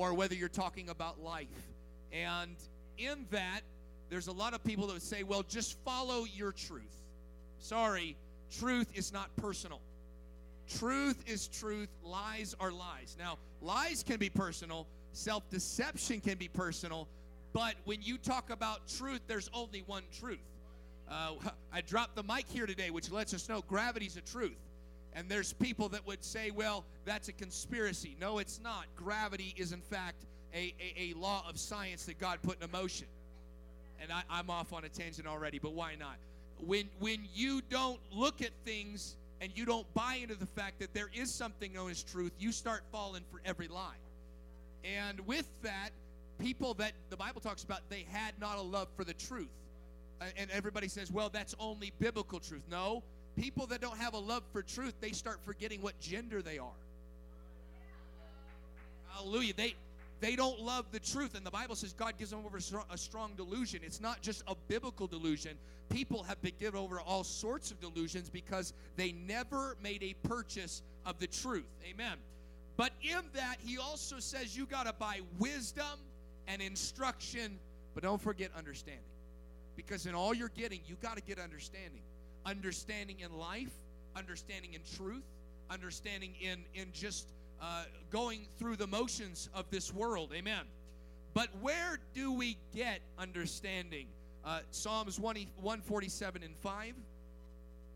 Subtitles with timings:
[0.00, 1.46] or whether you're talking about life.
[2.10, 2.56] And
[2.96, 3.60] in that,
[4.08, 7.02] there's a lot of people that would say, well, just follow your truth.
[7.58, 8.16] Sorry,
[8.58, 9.78] truth is not personal.
[10.78, 13.14] Truth is truth, lies are lies.
[13.18, 17.06] Now, lies can be personal, self deception can be personal,
[17.52, 20.38] but when you talk about truth, there's only one truth.
[21.10, 21.32] Uh,
[21.74, 24.56] I dropped the mic here today, which lets us know gravity's a truth.
[25.14, 28.16] And there's people that would say, well, that's a conspiracy.
[28.20, 28.84] No, it's not.
[28.96, 30.24] Gravity is, in fact,
[30.54, 33.06] a, a, a law of science that God put in motion.
[34.00, 36.16] And I, I'm off on a tangent already, but why not?
[36.64, 40.94] When, when you don't look at things and you don't buy into the fact that
[40.94, 43.96] there is something known as truth, you start falling for every lie.
[44.84, 45.90] And with that,
[46.38, 49.48] people that the Bible talks about, they had not a love for the truth.
[50.36, 52.62] And everybody says, well, that's only biblical truth.
[52.70, 53.02] No,
[53.40, 56.68] people that don't have a love for truth, they start forgetting what gender they are.
[59.08, 59.54] Hallelujah.
[59.56, 59.74] They
[60.20, 61.34] they don't love the truth.
[61.34, 63.80] And the Bible says God gives them over a strong delusion.
[63.82, 65.52] It's not just a biblical delusion.
[65.88, 70.82] People have been given over all sorts of delusions because they never made a purchase
[71.06, 71.64] of the truth.
[71.90, 72.18] Amen.
[72.76, 75.98] But in that, he also says you got to buy wisdom
[76.46, 77.58] and instruction,
[77.94, 79.02] but don't forget understanding.
[79.74, 82.02] Because in all you're getting, you got to get understanding.
[82.50, 83.70] Understanding in life,
[84.16, 85.22] understanding in truth,
[85.70, 87.28] understanding in, in just
[87.62, 90.32] uh, going through the motions of this world.
[90.34, 90.62] Amen.
[91.32, 94.08] But where do we get understanding?
[94.44, 96.94] Uh, Psalms 147 and 5.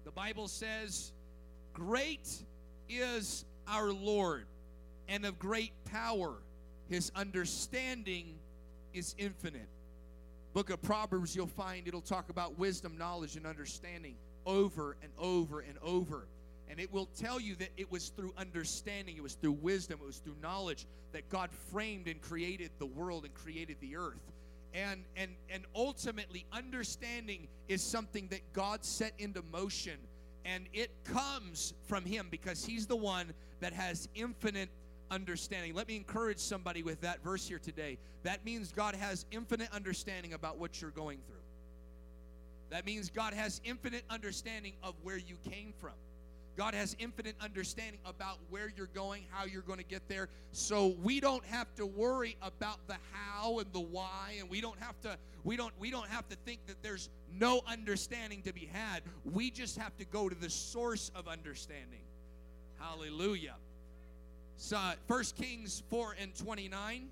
[0.05, 1.11] The Bible says,
[1.73, 2.31] Great
[2.89, 4.47] is our Lord,
[5.09, 6.35] and of great power.
[6.89, 8.37] His understanding
[8.93, 9.67] is infinite.
[10.53, 14.15] Book of Proverbs, you'll find it'll talk about wisdom, knowledge, and understanding
[14.47, 16.27] over and over and over.
[16.69, 20.07] And it will tell you that it was through understanding, it was through wisdom, it
[20.07, 24.33] was through knowledge that God framed and created the world and created the earth.
[24.73, 29.99] And and and ultimately understanding is something that God set into motion
[30.45, 34.69] and it comes from him because he's the one that has infinite
[35.11, 35.75] understanding.
[35.75, 37.99] Let me encourage somebody with that verse here today.
[38.25, 41.44] That means God has infinite understanding about what you're going through.
[42.75, 45.93] That means God has infinite understanding of where you came from.
[46.57, 50.29] God has infinite understanding about where you're going, how you're going to get there.
[50.51, 54.79] So we don't have to worry about the how and the why and we don't
[54.81, 58.69] have to we don't we don't have to think that there's no understanding to be
[58.73, 59.05] had.
[59.23, 62.03] We just have to go to the source of understanding.
[62.81, 63.55] Hallelujah.
[64.57, 67.07] So 1 Kings 4 and 29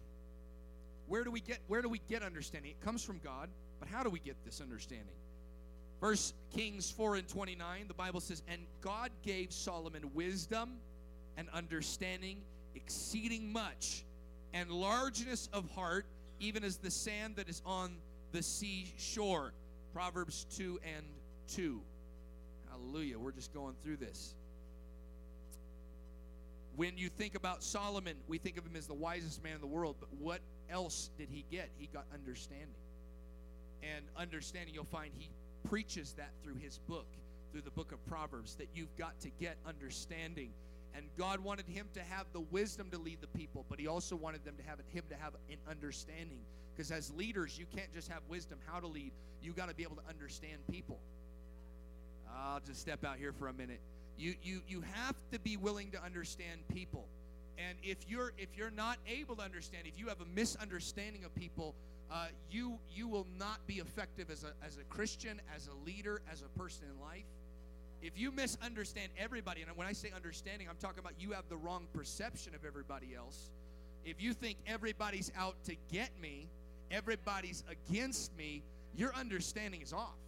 [1.06, 2.73] where do we get where do we get understanding?
[2.73, 3.49] It comes from God,
[3.79, 5.15] but how do we get this understanding?
[6.03, 10.73] First Kings 4 and 29, the Bible says, And God gave Solomon wisdom
[11.37, 12.39] and understanding
[12.75, 14.05] exceeding much,
[14.53, 16.05] and largeness of heart,
[16.41, 17.99] even as the sand that is on
[18.33, 19.53] the seashore.
[19.95, 21.07] Proverbs 2 and
[21.55, 21.81] 2.
[22.69, 23.17] Hallelujah.
[23.17, 24.35] We're just going through this.
[26.75, 29.69] When you think about Solomon, we think of him as the wisest man in the
[29.69, 31.69] world, but what else did he get?
[31.79, 32.67] He got understanding.
[33.85, 35.29] And understanding, you'll find he
[35.65, 37.06] preaches that through his book,
[37.50, 40.50] through the book of Proverbs, that you've got to get understanding.
[40.95, 44.15] And God wanted him to have the wisdom to lead the people, but he also
[44.15, 46.41] wanted them to have him to have an understanding.
[46.75, 49.12] Because as leaders, you can't just have wisdom how to lead.
[49.43, 50.99] You got to be able to understand people.
[52.34, 53.81] I'll just step out here for a minute.
[54.19, 57.06] You you you have to be willing to understand people.
[57.59, 61.34] And if you're if you're not able to understand, if you have a misunderstanding of
[61.34, 61.75] people,
[62.12, 66.21] uh, you you will not be effective as a as a Christian, as a leader,
[66.31, 67.25] as a person in life.
[68.03, 71.56] If you misunderstand everybody, and when I say understanding, I'm talking about you have the
[71.56, 73.50] wrong perception of everybody else.
[74.05, 76.49] If you think everybody's out to get me,
[76.91, 78.62] everybody's against me,
[78.94, 80.19] your understanding is off,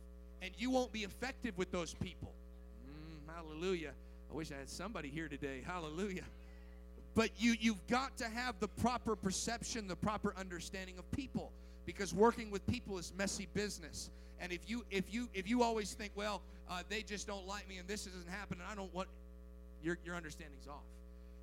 [0.40, 2.32] and you won't be effective with those people.
[2.88, 3.92] Mm, hallelujah!
[4.30, 5.62] I wish I had somebody here today.
[5.66, 6.24] Hallelujah!
[7.14, 11.52] But you you've got to have the proper perception, the proper understanding of people
[11.86, 14.10] because working with people is messy business.
[14.40, 17.68] And if you if you if you always think well uh, they just don't like
[17.68, 19.08] me and this isn't happening i don't want
[19.82, 20.82] your your understanding's off.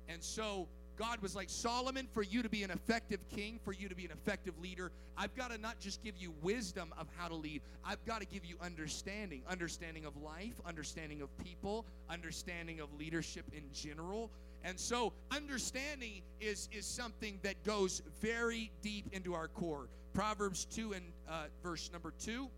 [0.08, 0.68] And so
[0.98, 4.04] god was like solomon for you to be an effective king for you to be
[4.04, 7.62] an effective leader i've got to not just give you wisdom of how to lead
[7.82, 13.44] i've got to give you understanding understanding of life understanding of people understanding of leadership
[13.52, 14.30] in general.
[14.64, 20.92] And so understanding is is something that goes very deep into our core Proverbs 2
[20.92, 22.48] and uh, verse number 2.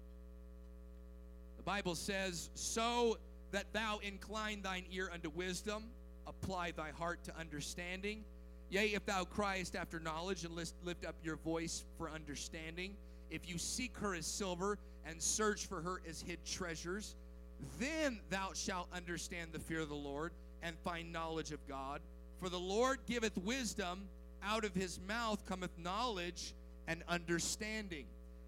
[1.57, 3.19] The Bible says, So
[3.53, 5.85] that thou incline thine ear unto wisdom,
[6.27, 8.25] apply thy heart to understanding,
[8.75, 12.97] Yea, if thou criest after knowledge and lift up your voice for understanding,
[13.31, 17.15] if you seek her as silver and search for her as hid treasures,
[17.79, 22.01] then thou shalt understand the fear of the Lord and find knowledge of God.
[22.41, 24.09] For the Lord giveth wisdom,
[24.43, 26.55] out of his mouth cometh knowledge
[26.87, 28.07] and understanding.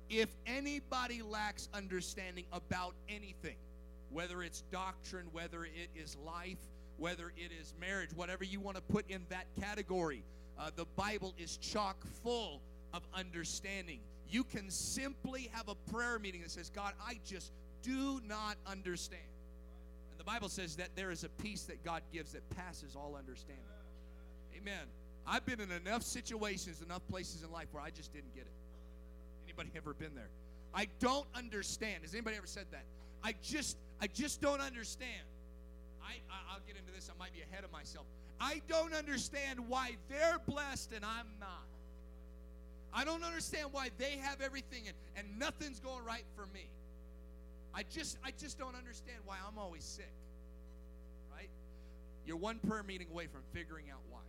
[0.09, 3.57] If anybody lacks understanding about anything,
[4.11, 6.59] whether it's doctrine, whether it is life,
[6.99, 10.23] whether it is marriage, whatever you want to put in that category,
[10.59, 12.61] uh, the Bible is chock full
[12.95, 14.01] of understanding.
[14.29, 17.53] You can simply have a prayer meeting that says, God, I just
[17.83, 19.23] do not understand.
[20.11, 23.17] And the Bible says that there is a peace that God gives that passes all
[23.19, 23.65] understanding.
[24.57, 24.87] Amen.
[25.27, 28.53] I've been in enough situations, enough places in life where I just didn't get it.
[29.47, 30.29] Anybody ever been there?
[30.75, 32.03] I don't understand.
[32.03, 32.85] Has anybody ever said that?
[33.25, 35.11] I just I just don't understand.
[36.03, 37.11] I, I will get into this.
[37.13, 38.07] I might be ahead of myself.
[38.41, 41.67] I don't understand why they're blessed and I'm not.
[42.93, 46.69] I don't understand why they have everything and, and nothing's going right for me.
[47.75, 50.13] I just I just don't understand why I'm always sick.
[51.35, 51.49] Right?
[52.27, 54.21] You're one prayer meeting away from figuring out why.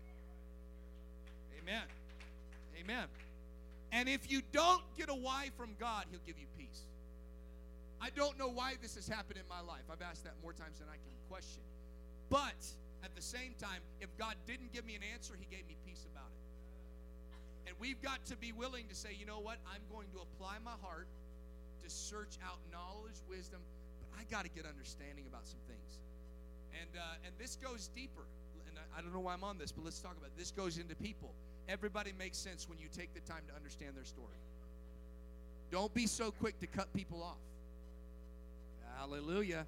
[1.68, 1.84] Amen.
[2.80, 3.08] Amen.
[3.92, 6.88] And if you don't get a why from God, He'll give you peace.
[8.00, 9.84] I don't know why this has happened in my life.
[9.92, 11.64] I've asked that more times than I can question.
[12.30, 12.56] But
[13.04, 16.06] at the same time, if God didn't give me an answer, He gave me peace
[16.14, 17.68] about it.
[17.68, 19.58] And we've got to be willing to say, you know what?
[19.68, 21.08] I'm going to apply my heart
[21.84, 23.60] to search out knowledge, wisdom,
[24.00, 26.00] but I got to get understanding about some things.
[26.80, 28.24] And uh, and this goes deeper.
[28.72, 30.38] And I, I don't know why I'm on this, but let's talk about it.
[30.38, 30.52] this.
[30.52, 31.36] Goes into people.
[31.70, 34.28] Everybody makes sense when you take the time to understand their story.
[35.72, 37.38] Don't be so quick to cut people off.
[38.98, 39.66] Hallelujah.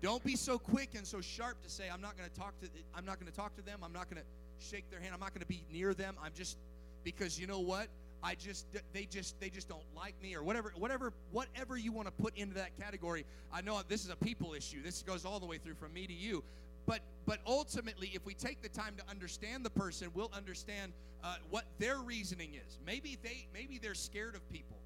[0.00, 2.68] Don't be so quick and so sharp to say, I'm not going to talk to
[2.94, 3.80] I'm not going to talk to them.
[3.82, 5.12] I'm not going to shake their hand.
[5.14, 6.14] I'm not going to be near them.
[6.22, 6.56] I'm just
[7.02, 7.88] because you know what?
[8.22, 12.08] I just they just they just don't like me or whatever whatever whatever you want
[12.08, 13.24] to put into that category.
[13.52, 14.82] I know this is a people issue.
[14.82, 16.42] This goes all the way through from me to you.
[16.86, 20.92] But but ultimately, if we take the time to understand the person, we'll understand
[21.24, 22.78] uh, what their reasoning is.
[22.86, 24.78] Maybe they maybe they're scared of people.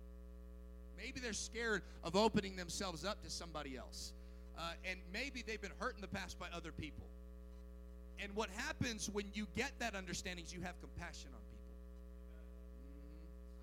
[0.96, 4.12] Maybe they're scared of opening themselves up to somebody else.
[4.58, 7.06] Uh, and maybe they've been hurt in the past by other people.
[8.22, 11.74] And what happens when you get that understanding is you have compassion on people.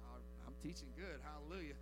[0.10, 0.48] Mm-hmm.
[0.48, 1.19] I'm teaching good.
[1.24, 1.75] Hallelujah.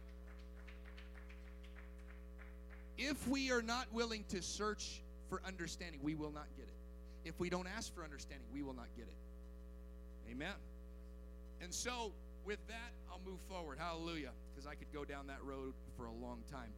[2.97, 5.01] If we are not willing to search
[5.35, 6.73] for understanding, we will not get it.
[7.27, 10.31] If we don't ask for understanding, we will not get it.
[10.31, 10.53] Amen.
[11.61, 12.13] And so,
[12.45, 13.77] with that, I'll move forward.
[13.79, 14.31] Hallelujah.
[14.53, 16.71] Because I could go down that road for a long time.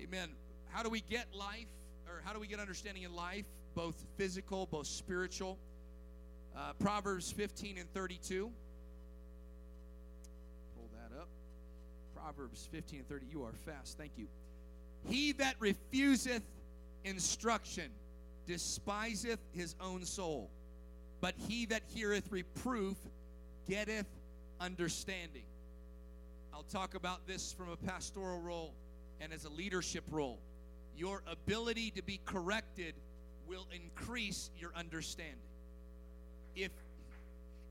[0.00, 0.28] Amen.
[0.68, 1.66] How do we get life,
[2.06, 5.58] or how do we get understanding in life, both physical, both spiritual?
[6.56, 8.50] Uh, Proverbs 15 and 32.
[10.76, 11.28] Pull that up.
[12.14, 13.26] Proverbs 15 and 30.
[13.30, 13.98] You are fast.
[13.98, 14.28] Thank you.
[15.08, 16.42] He that refuseth
[17.06, 17.90] instruction
[18.46, 20.50] despiseth his own soul,
[21.20, 22.96] but he that heareth reproof
[23.68, 24.06] getteth
[24.60, 25.44] understanding.
[26.52, 28.74] I'll talk about this from a pastoral role
[29.20, 30.38] and as a leadership role.
[30.96, 32.94] Your ability to be corrected
[33.46, 35.36] will increase your understanding.
[36.54, 36.70] If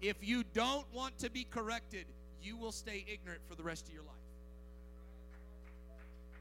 [0.01, 2.05] if you don't want to be corrected,
[2.43, 4.14] you will stay ignorant for the rest of your life.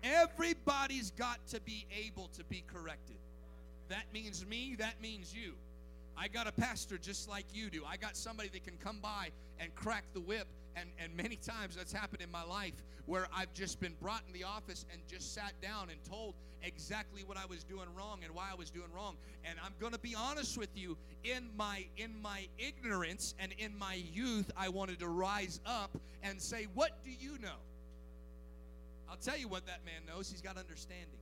[0.05, 3.17] Everybody's got to be able to be corrected.
[3.89, 5.55] That means me, that means you.
[6.17, 7.83] I got a pastor just like you do.
[7.87, 10.47] I got somebody that can come by and crack the whip.
[10.77, 12.75] And, and many times that's happened in my life
[13.07, 17.23] where I've just been brought in the office and just sat down and told exactly
[17.23, 19.17] what I was doing wrong and why I was doing wrong.
[19.45, 23.77] And I'm going to be honest with you, in my in my ignorance and in
[23.79, 27.61] my youth, I wanted to rise up and say, "What do you know?"
[29.15, 30.29] I'll tell you what that man knows.
[30.29, 31.21] He's got understanding.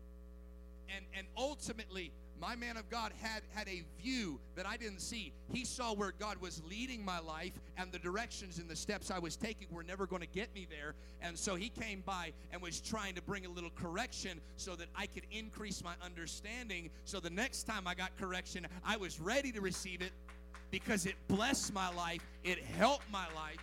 [0.97, 5.31] And and ultimately, my man of God had had a view that I didn't see.
[5.53, 9.19] He saw where God was leading my life and the directions and the steps I
[9.19, 10.95] was taking were never going to get me there.
[11.21, 14.87] And so he came by and was trying to bring a little correction so that
[14.97, 16.89] I could increase my understanding.
[17.05, 20.13] So the next time I got correction, I was ready to receive it
[20.71, 23.59] because it blessed my life, it helped my life.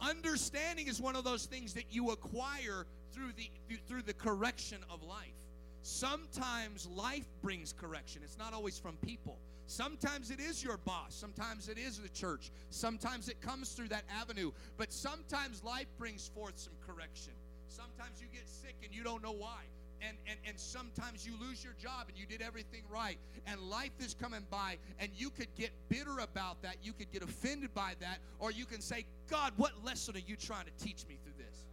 [0.00, 3.50] Understanding is one of those things that you acquire through the
[3.88, 5.34] through the correction of life.
[5.82, 8.22] Sometimes life brings correction.
[8.24, 9.38] It's not always from people.
[9.66, 11.14] Sometimes it is your boss.
[11.14, 12.50] Sometimes it is the church.
[12.70, 14.50] Sometimes it comes through that avenue.
[14.76, 17.32] But sometimes life brings forth some correction.
[17.68, 19.62] Sometimes you get sick and you don't know why.
[20.02, 23.92] And, and, and sometimes you lose your job and you did everything right and life
[24.00, 27.92] is coming by and you could get bitter about that you could get offended by
[28.00, 31.32] that or you can say god what lesson are you trying to teach me through
[31.38, 31.64] this?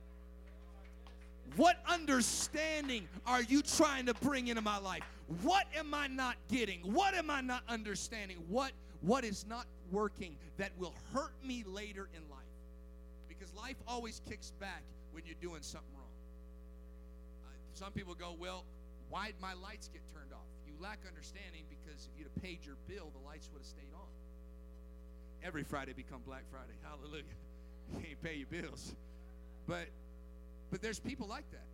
[1.58, 5.04] What understanding are you trying to bring into my life?
[5.42, 6.80] What am i not getting?
[6.82, 8.38] What am i not understanding?
[8.48, 12.40] What what is not working that will hurt me later in life?
[13.28, 16.01] Because life always kicks back when you're doing something wrong
[17.74, 18.66] some people go, well,
[19.10, 20.48] why'd my lights get turned off?
[20.66, 23.94] You lack understanding because if you'd have paid your bill, the lights would have stayed
[23.94, 24.08] on.
[25.44, 26.74] Every Friday become Black Friday.
[26.84, 27.24] Hallelujah.
[27.92, 28.96] You can't pay your bills.
[29.68, 29.88] But
[30.70, 31.66] but there's people like that.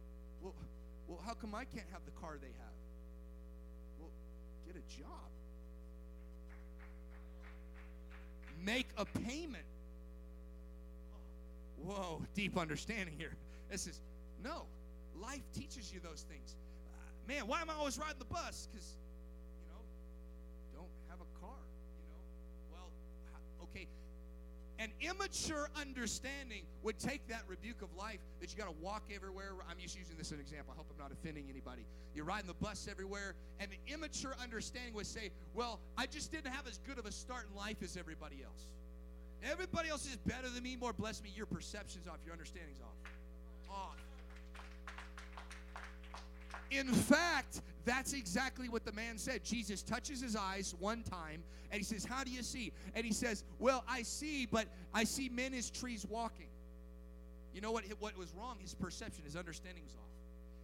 [0.42, 0.56] Well,
[1.08, 2.78] well, how come I can't have the car they have?
[4.00, 4.10] Well,
[4.66, 5.30] get a job.
[8.66, 9.66] Make a payment.
[11.84, 13.34] Whoa, deep understanding here.
[13.70, 14.02] This is
[14.44, 14.64] no.
[15.22, 16.56] Life teaches you those things.
[16.94, 18.68] Uh, man, why am I always riding the bus?
[18.72, 18.98] Because,
[19.60, 19.82] you know,
[20.82, 21.58] don't have a car.
[21.98, 22.22] You know,
[22.72, 22.90] well,
[23.64, 23.88] okay.
[24.80, 29.54] An immature understanding would take that rebuke of life that you got to walk everywhere.
[29.70, 30.74] I'm just using this as an example.
[30.76, 31.86] I hope I'm not offending anybody.
[32.14, 36.52] You're riding the bus everywhere, and an immature understanding would say, Well, I just didn't
[36.52, 38.72] have as good of a start in life as everybody else.
[39.44, 41.32] Everybody else is better than me, more blessed me.
[41.36, 42.96] Your perception's off, your understanding's off.
[43.70, 44.07] Off.
[46.72, 49.44] In fact, that's exactly what the man said.
[49.44, 52.72] Jesus touches his eyes one time and he says, How do you see?
[52.96, 56.48] And he says, Well, I see, but I see men as trees walking.
[57.54, 58.58] You know what, what was wrong?
[58.60, 60.02] His perception, his understanding was off.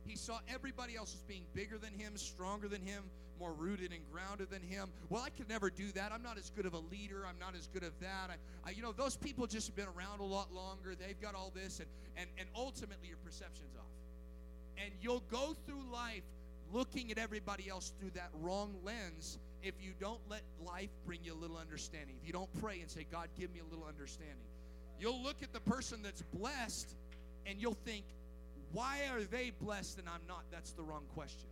[0.06, 3.04] He saw everybody else as being bigger than him, stronger than him,
[3.40, 4.90] more rooted and grounded than him.
[5.10, 6.12] Well, I could never do that.
[6.12, 7.26] I'm not as good of a leader.
[7.28, 8.30] I'm not as good of that.
[8.30, 10.94] I, I, you know, those people just have been around a lot longer.
[10.94, 14.03] They've got all this, and, and, and ultimately your perception's off.
[14.78, 16.24] And you'll go through life
[16.72, 21.34] looking at everybody else through that wrong lens if you don't let life bring you
[21.34, 22.16] a little understanding.
[22.22, 24.36] If you don't pray and say, God, give me a little understanding.
[25.00, 26.96] You'll look at the person that's blessed
[27.46, 28.04] and you'll think,
[28.72, 30.44] why are they blessed and I'm not?
[30.52, 31.48] That's the wrong question.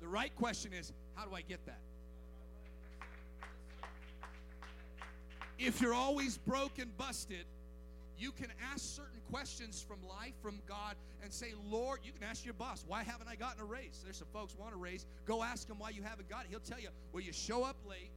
[0.00, 1.78] The right question is, how do I get that?
[5.58, 7.44] If you're always broke and busted,
[8.18, 12.44] you can ask certain questions from life, from God, and say, Lord, you can ask
[12.44, 14.00] your boss, why haven't I gotten a raise?
[14.04, 15.06] There's some folks want a raise.
[15.26, 16.50] Go ask him why you haven't got it.
[16.50, 18.12] He'll tell you, well, you show up late.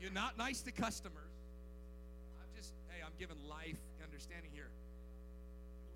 [0.00, 1.30] You're not nice to customers.
[2.42, 4.70] I'm just, hey, I'm giving life understanding here.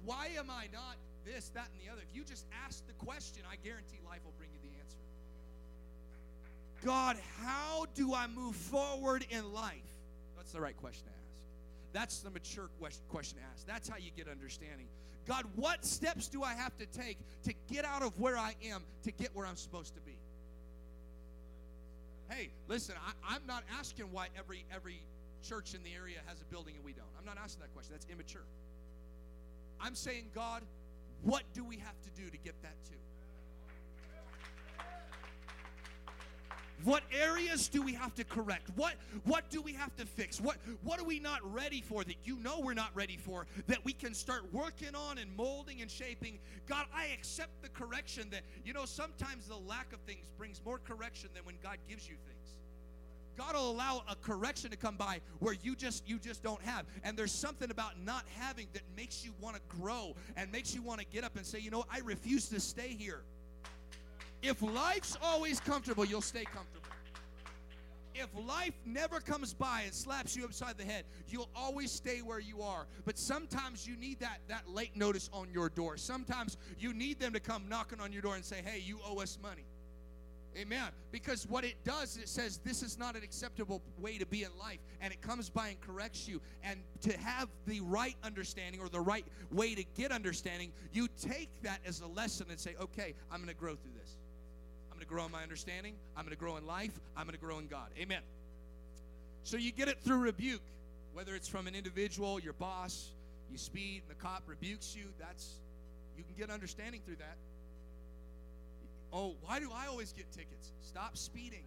[0.04, 2.02] Why am I not this, that, and the other?
[2.08, 5.02] If you just ask the question, I guarantee life will bring you the answer.
[6.84, 9.74] God, how do I move forward in life?
[10.36, 11.21] That's the right question to ask.
[11.92, 12.68] That's the mature
[13.08, 13.66] question asked.
[13.66, 14.86] That's how you get understanding.
[15.26, 18.82] God, what steps do I have to take to get out of where I am
[19.04, 20.16] to get where I'm supposed to be?
[22.28, 22.94] Hey, listen,
[23.28, 25.02] I, am not asking why every every
[25.46, 27.08] church in the area has a building and we don't.
[27.18, 27.92] I'm not asking that question.
[27.94, 28.46] That's immature.
[29.80, 30.62] I'm saying, God,
[31.22, 33.01] what do we have to do to get that too?
[36.84, 38.70] What areas do we have to correct?
[38.74, 40.40] What what do we have to fix?
[40.40, 43.84] What what are we not ready for that you know we're not ready for that
[43.84, 46.38] we can start working on and molding and shaping?
[46.66, 50.78] God, I accept the correction that you know sometimes the lack of things brings more
[50.78, 52.56] correction than when God gives you things.
[53.36, 56.84] God will allow a correction to come by where you just you just don't have.
[57.04, 60.82] And there's something about not having that makes you want to grow and makes you
[60.82, 63.22] want to get up and say, "You know, I refuse to stay here."
[64.42, 66.82] If life's always comfortable, you'll stay comfortable.
[68.14, 72.40] If life never comes by and slaps you upside the head, you'll always stay where
[72.40, 72.86] you are.
[73.04, 75.96] But sometimes you need that, that late notice on your door.
[75.96, 79.20] Sometimes you need them to come knocking on your door and say, hey, you owe
[79.20, 79.64] us money.
[80.58, 80.90] Amen.
[81.10, 84.50] Because what it does, it says this is not an acceptable way to be in
[84.60, 84.80] life.
[85.00, 86.42] And it comes by and corrects you.
[86.62, 91.48] And to have the right understanding or the right way to get understanding, you take
[91.62, 94.18] that as a lesson and say, okay, I'm going to grow through this
[95.02, 95.94] to grow in my understanding.
[96.16, 96.98] I'm going to grow in life.
[97.16, 97.88] I'm going to grow in God.
[97.98, 98.22] Amen.
[99.44, 100.62] So you get it through rebuke,
[101.12, 103.10] whether it's from an individual, your boss,
[103.50, 105.04] you speed, and the cop rebukes you.
[105.18, 105.60] That's
[106.16, 107.36] you can get understanding through that.
[109.12, 110.72] Oh, why do I always get tickets?
[110.80, 111.64] Stop speeding.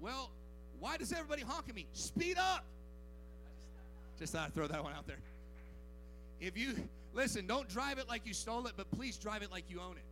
[0.00, 0.30] Well,
[0.78, 1.86] why does everybody honk at me?
[1.92, 2.64] Speed up.
[4.18, 5.18] Just thought I'd throw that one out there.
[6.40, 6.74] If you
[7.14, 9.96] listen, don't drive it like you stole it, but please drive it like you own
[9.96, 10.04] it.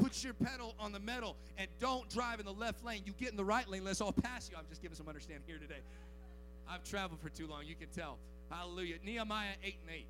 [0.00, 3.02] Put your pedal on the metal and don't drive in the left lane.
[3.04, 4.56] You get in the right lane, let's all pass you.
[4.56, 5.80] I'm just giving some understanding here today.
[6.68, 7.66] I've traveled for too long.
[7.66, 8.16] You can tell.
[8.48, 8.96] Hallelujah.
[9.04, 10.06] Nehemiah 8 and 8.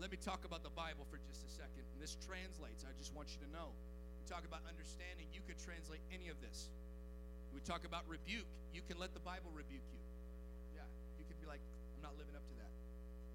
[0.00, 1.84] Let me talk about the Bible for just a second.
[1.92, 2.86] And this translates.
[2.86, 3.74] I just want you to know.
[4.16, 5.26] We talk about understanding.
[5.34, 6.70] You could translate any of this.
[7.50, 8.46] We talk about rebuke.
[8.72, 10.02] You can let the Bible rebuke you.
[10.76, 10.86] Yeah.
[11.18, 11.60] You could be like,
[11.98, 12.72] I'm not living up to that.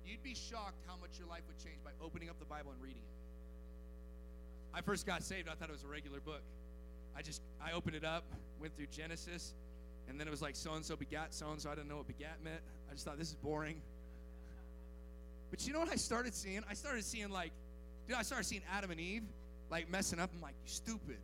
[0.05, 2.81] You'd be shocked how much your life would change by opening up the Bible and
[2.81, 4.77] reading it.
[4.77, 6.41] I first got saved, I thought it was a regular book.
[7.15, 8.23] I just I opened it up,
[8.59, 9.53] went through Genesis,
[10.09, 11.69] and then it was like so and so begat so and so.
[11.69, 12.61] I didn't know what begat meant.
[12.89, 13.81] I just thought this is boring.
[15.51, 16.61] But you know what I started seeing?
[16.69, 17.51] I started seeing like,
[18.07, 19.23] dude, I started seeing Adam and Eve
[19.69, 20.31] like messing up.
[20.35, 21.17] I'm like, you stupid.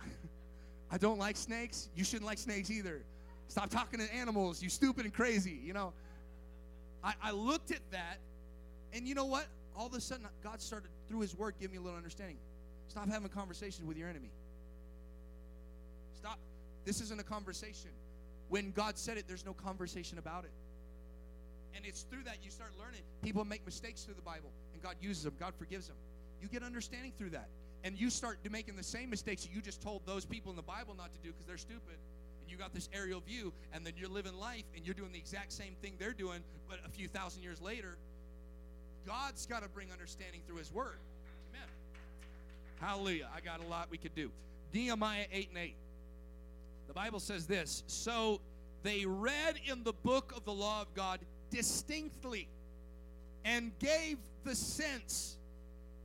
[0.90, 1.88] I don't like snakes.
[1.96, 3.02] You shouldn't like snakes either.
[3.48, 4.62] Stop talking to animals.
[4.62, 5.58] You stupid and crazy.
[5.64, 5.92] You know.
[7.02, 8.18] I, I looked at that,
[8.92, 9.46] and you know what?
[9.76, 12.36] All of a sudden, God started through His Word giving me a little understanding.
[12.88, 14.30] Stop having conversations with your enemy.
[16.16, 16.38] Stop.
[16.84, 17.90] This isn't a conversation.
[18.48, 20.50] When God said it, there's no conversation about it.
[21.74, 23.02] And it's through that you start learning.
[23.22, 25.34] People make mistakes through the Bible, and God uses them.
[25.38, 25.96] God forgives them.
[26.42, 27.48] You get understanding through that.
[27.84, 30.62] And you start making the same mistakes that you just told those people in the
[30.62, 31.96] Bible not to do because they're stupid.
[32.50, 35.52] You got this aerial view, and then you're living life, and you're doing the exact
[35.52, 37.96] same thing they're doing, but a few thousand years later.
[39.06, 40.98] God's got to bring understanding through His Word.
[41.50, 41.68] Amen.
[42.80, 43.28] Hallelujah.
[43.34, 44.30] I got a lot we could do.
[44.74, 45.74] Nehemiah 8 and 8.
[46.88, 48.40] The Bible says this So
[48.82, 52.48] they read in the book of the law of God distinctly
[53.44, 55.36] and gave the sense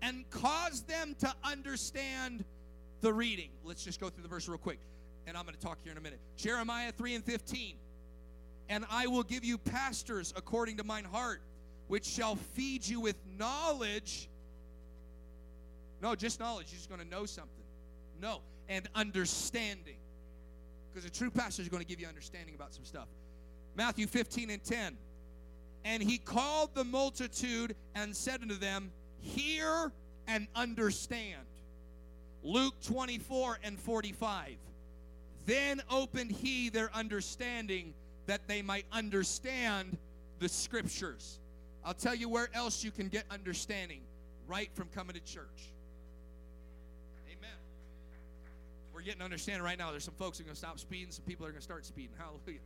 [0.01, 2.43] and caused them to understand
[3.01, 3.49] the reading.
[3.63, 4.79] Let's just go through the verse real quick,
[5.27, 6.19] and I'm going to talk here in a minute.
[6.37, 7.75] Jeremiah 3 and 15.
[8.69, 11.41] And I will give you pastors according to mine heart,
[11.87, 14.29] which shall feed you with knowledge.
[16.01, 16.67] No, just knowledge.
[16.71, 17.63] You're just going to know something.
[18.19, 19.97] No, and understanding.
[20.91, 23.07] Because a true pastor is going to give you understanding about some stuff.
[23.75, 24.97] Matthew 15 and 10.
[25.83, 29.91] And he called the multitude and said unto them, Hear
[30.27, 31.45] and understand.
[32.43, 34.57] Luke 24 and 45.
[35.45, 37.93] Then opened he their understanding
[38.25, 39.97] that they might understand
[40.39, 41.39] the scriptures.
[41.83, 44.01] I'll tell you where else you can get understanding
[44.47, 45.71] right from coming to church.
[47.27, 47.57] Amen.
[48.93, 49.91] We're getting understanding right now.
[49.91, 51.85] There's some folks who are going to stop speeding, some people are going to start
[51.85, 52.11] speeding.
[52.17, 52.59] Hallelujah.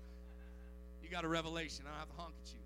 [1.03, 1.85] You got a revelation.
[1.85, 2.59] I don't have to honk at you.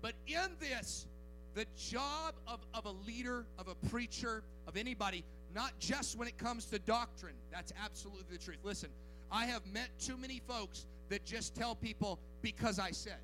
[0.00, 1.06] But in this,
[1.54, 5.24] the job of, of a leader, of a preacher, of anybody,
[5.54, 8.58] not just when it comes to doctrine, that's absolutely the truth.
[8.64, 8.90] Listen,
[9.30, 13.18] I have met too many folks that just tell people because I said.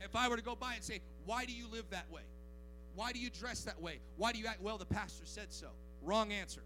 [0.00, 2.22] If I were to go by and say, Why do you live that way?
[2.94, 3.98] Why do you dress that way?
[4.16, 4.60] Why do you act?
[4.60, 5.68] Well, the pastor said so.
[6.02, 6.62] Wrong answer.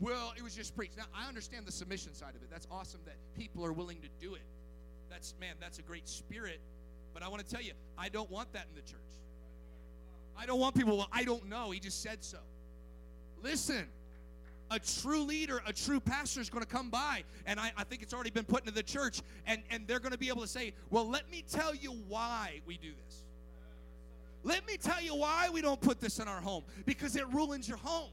[0.00, 0.96] Well, it was just preached.
[0.96, 2.50] Now, I understand the submission side of it.
[2.50, 4.42] That's awesome that people are willing to do it.
[5.10, 6.60] That's, man, that's a great spirit.
[7.14, 9.00] But I want to tell you, I don't want that in the church.
[10.42, 11.70] I don't want people, well, I don't know.
[11.70, 12.38] He just said so.
[13.44, 13.86] Listen,
[14.72, 18.02] a true leader, a true pastor is going to come by, and I, I, think
[18.02, 20.48] it's already been put into the church, and, and they're going to be able to
[20.48, 23.24] say, Well, let me tell you why we do this.
[24.42, 26.64] Let me tell you why we don't put this in our home.
[26.86, 28.10] Because it ruins your home,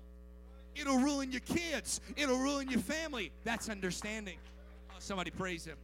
[0.75, 3.31] it'll ruin your kids, it'll ruin your family.
[3.43, 4.37] That's understanding.
[4.91, 5.77] Oh, somebody praise him.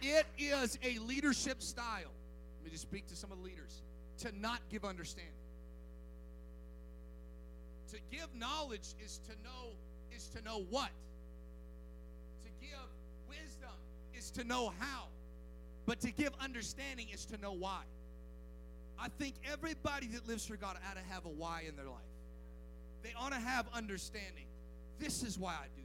[0.00, 2.12] It is a leadership style.
[2.58, 3.82] Let me just speak to some of the leaders
[4.18, 5.32] to not give understanding.
[7.90, 9.72] To give knowledge is to know
[10.14, 10.90] is to know what.
[12.42, 12.78] To give
[13.28, 13.74] wisdom
[14.16, 15.04] is to know how.
[15.86, 17.82] But to give understanding is to know why.
[18.98, 21.94] I think everybody that lives for God ought to have a why in their life.
[23.02, 24.46] They ought to have understanding.
[24.98, 25.82] This is why I do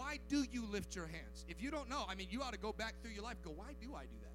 [0.00, 1.44] why do you lift your hands?
[1.46, 3.50] If you don't know, I mean, you ought to go back through your life go,
[3.50, 4.32] why do I do that?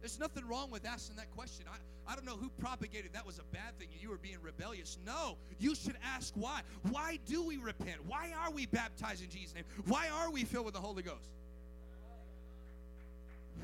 [0.00, 1.66] There's nothing wrong with asking that question.
[1.72, 4.38] I, I don't know who propagated that was a bad thing and you were being
[4.42, 4.98] rebellious.
[5.06, 6.62] No, you should ask why.
[6.90, 8.04] Why do we repent?
[8.04, 9.64] Why are we baptized in Jesus' name?
[9.86, 11.30] Why are we filled with the Holy Ghost?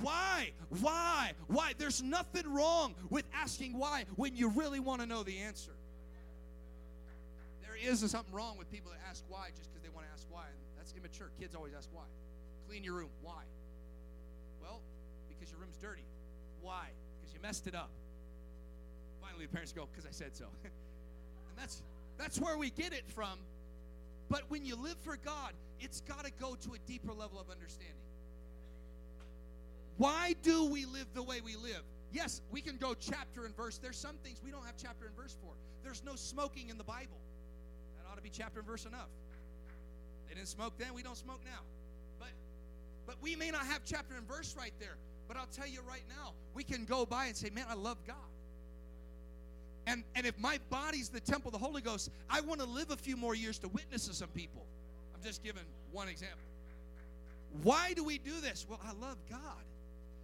[0.00, 0.52] Why?
[0.80, 1.32] Why?
[1.48, 1.72] Why?
[1.76, 5.72] There's nothing wrong with asking why when you really want to know the answer.
[7.60, 10.26] There is something wrong with people that ask why just because they want to ask
[10.30, 10.44] why.
[10.80, 11.30] That's immature.
[11.38, 12.08] Kids always ask why.
[12.66, 13.10] Clean your room.
[13.20, 13.42] Why?
[14.62, 14.80] Well,
[15.28, 16.06] because your room's dirty.
[16.62, 16.88] Why?
[17.20, 17.90] Because you messed it up.
[19.20, 20.46] Finally, the parents go, because I said so.
[20.64, 20.72] and
[21.58, 21.82] that's
[22.16, 23.40] that's where we get it from.
[24.30, 27.50] But when you live for God, it's got to go to a deeper level of
[27.50, 27.94] understanding.
[29.98, 31.82] Why do we live the way we live?
[32.10, 33.76] Yes, we can go chapter and verse.
[33.76, 35.52] There's some things we don't have chapter and verse for.
[35.82, 37.20] There's no smoking in the Bible.
[37.98, 39.08] That ought to be chapter and verse enough.
[40.30, 41.60] They didn't smoke then, we don't smoke now.
[42.18, 42.28] But
[43.04, 44.96] but we may not have chapter and verse right there.
[45.28, 47.98] But I'll tell you right now, we can go by and say, Man, I love
[48.06, 48.16] God.
[49.86, 52.90] And, and if my body's the temple of the Holy Ghost, I want to live
[52.90, 54.64] a few more years to witness to some people.
[55.14, 56.38] I'm just giving one example.
[57.62, 58.66] Why do we do this?
[58.68, 59.64] Well, I love God.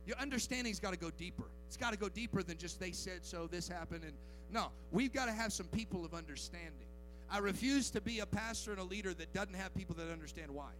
[0.07, 1.45] Your understanding's got to go deeper.
[1.66, 4.05] It's got to go deeper than just they said so, this happened.
[4.05, 4.12] And
[4.53, 6.87] no, we've got to have some people of understanding.
[7.31, 10.51] I refuse to be a pastor and a leader that doesn't have people that understand
[10.51, 10.71] why.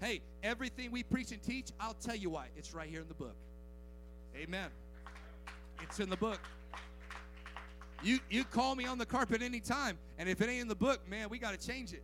[0.00, 2.48] Hey, everything we preach and teach, I'll tell you why.
[2.56, 3.36] It's right here in the book.
[4.36, 4.68] Amen.
[5.82, 6.40] It's in the book.
[8.02, 11.08] You you call me on the carpet anytime, and if it ain't in the book,
[11.08, 12.02] man, we got to change it.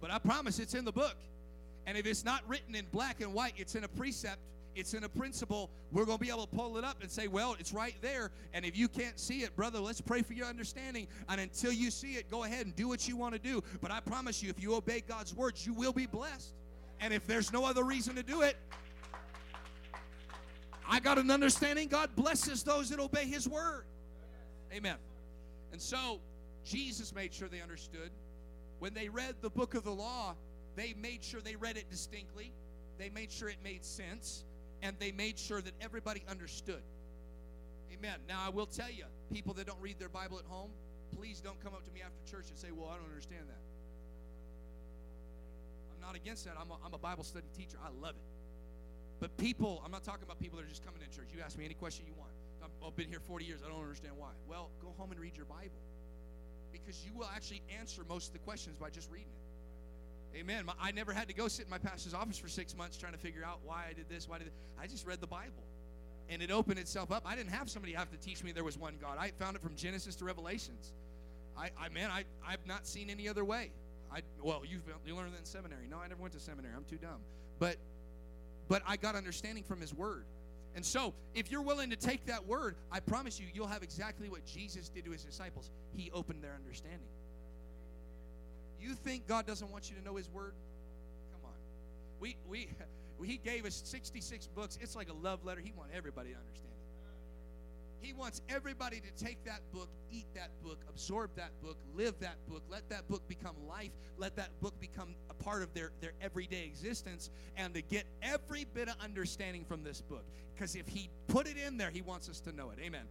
[0.00, 1.16] But I promise it's in the book.
[1.86, 4.38] And if it's not written in black and white, it's in a precept,
[4.74, 5.70] it's in a principle.
[5.92, 8.30] We're going to be able to pull it up and say, well, it's right there.
[8.52, 11.06] And if you can't see it, brother, let's pray for your understanding.
[11.28, 13.62] And until you see it, go ahead and do what you want to do.
[13.80, 16.54] But I promise you, if you obey God's words, you will be blessed.
[17.00, 18.56] And if there's no other reason to do it,
[20.88, 23.84] I got an understanding God blesses those that obey His word.
[24.72, 24.96] Amen.
[25.72, 26.20] And so
[26.64, 28.10] Jesus made sure they understood.
[28.78, 30.34] When they read the book of the law,
[30.76, 32.52] they made sure they read it distinctly,
[32.98, 34.44] they made sure it made sense,
[34.84, 36.82] and they made sure that everybody understood.
[37.92, 38.20] Amen.
[38.28, 40.70] Now, I will tell you, people that don't read their Bible at home,
[41.16, 43.62] please don't come up to me after church and say, Well, I don't understand that.
[45.94, 46.54] I'm not against that.
[46.60, 47.78] I'm a, I'm a Bible study teacher.
[47.82, 48.28] I love it.
[49.20, 51.32] But people, I'm not talking about people that are just coming in church.
[51.34, 52.30] You ask me any question you want.
[52.84, 53.60] I've been here 40 years.
[53.64, 54.30] I don't understand why.
[54.48, 55.80] Well, go home and read your Bible
[56.72, 59.43] because you will actually answer most of the questions by just reading it.
[60.36, 60.64] Amen.
[60.80, 63.18] I never had to go sit in my pastor's office for six months trying to
[63.18, 64.54] figure out why I did this, why did this.
[64.80, 65.62] I just read the Bible.
[66.28, 67.22] And it opened itself up.
[67.26, 69.18] I didn't have somebody have to teach me there was one God.
[69.18, 70.92] I found it from Genesis to Revelations.
[71.56, 73.70] I, I man, I, I've not seen any other way.
[74.12, 75.86] I well, you you learned that in seminary.
[75.88, 76.72] No, I never went to seminary.
[76.76, 77.20] I'm too dumb.
[77.58, 77.76] But
[78.68, 80.24] but I got understanding from His Word.
[80.74, 84.28] And so, if you're willing to take that word, I promise you, you'll have exactly
[84.28, 85.70] what Jesus did to his disciples.
[85.96, 87.06] He opened their understanding.
[88.84, 90.52] You think God doesn't want you to know his word?
[91.32, 91.56] Come on.
[92.20, 92.68] We, we,
[93.24, 94.78] he gave us 66 books.
[94.80, 95.62] It's like a love letter.
[95.64, 96.68] He wants everybody to understand.
[96.68, 98.06] It.
[98.06, 102.36] He wants everybody to take that book, eat that book, absorb that book, live that
[102.46, 106.12] book, let that book become life, let that book become a part of their, their
[106.20, 110.26] everyday existence, and to get every bit of understanding from this book.
[110.54, 112.78] Because if He put it in there, He wants us to know it.
[112.78, 113.06] Amen.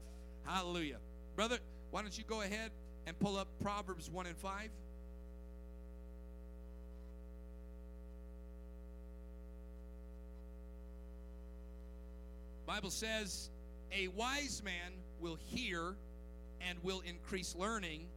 [0.46, 0.98] Hallelujah.
[1.36, 1.58] Brother,
[1.90, 2.70] why don't you go ahead
[3.08, 4.70] and pull up Proverbs 1 and 5?
[12.66, 13.50] Bible says
[13.92, 15.96] a wise man will hear
[16.62, 18.08] and will increase learning,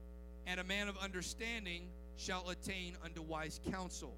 [0.47, 4.15] and a man of understanding shall attain unto wise counsel.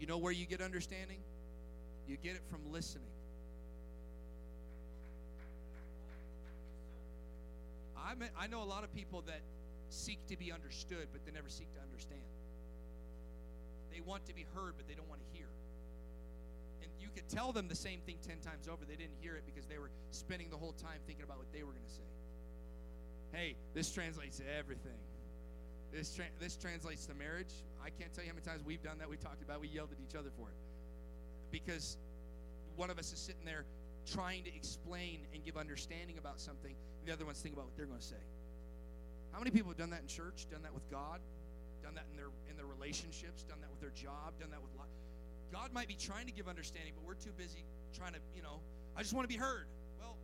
[0.00, 1.18] You know where you get understanding?
[2.08, 3.04] You get it from listening.
[7.96, 9.40] I, I know a lot of people that
[9.90, 12.20] seek to be understood, but they never seek to understand.
[13.92, 15.46] They want to be heard, but they don't want to hear
[17.00, 18.84] you could tell them the same thing 10 times over.
[18.84, 21.62] They didn't hear it because they were spending the whole time thinking about what they
[21.62, 22.10] were going to say.
[23.32, 24.98] Hey, this translates to everything.
[25.92, 27.52] This, tra- this translates to marriage.
[27.82, 29.08] I can't tell you how many times we've done that.
[29.08, 30.56] We talked about, we yelled at each other for it.
[31.50, 31.96] Because
[32.76, 33.64] one of us is sitting there
[34.04, 37.76] trying to explain and give understanding about something, and the other one's thinking about what
[37.76, 38.22] they're going to say.
[39.32, 40.46] How many people have done that in church?
[40.50, 41.20] Done that with God?
[41.82, 43.44] Done that in their in their relationships?
[43.44, 44.32] Done that with their job?
[44.40, 44.88] Done that with life?
[45.52, 47.64] God might be trying to give understanding, but we're too busy
[47.96, 48.60] trying to, you know,
[48.96, 49.66] I just want to be heard.
[50.00, 50.16] Well,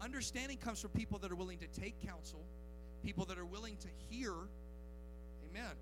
[0.00, 2.40] understanding comes from people that are willing to take counsel,
[3.04, 4.32] people that are willing to hear.
[5.50, 5.72] Amen.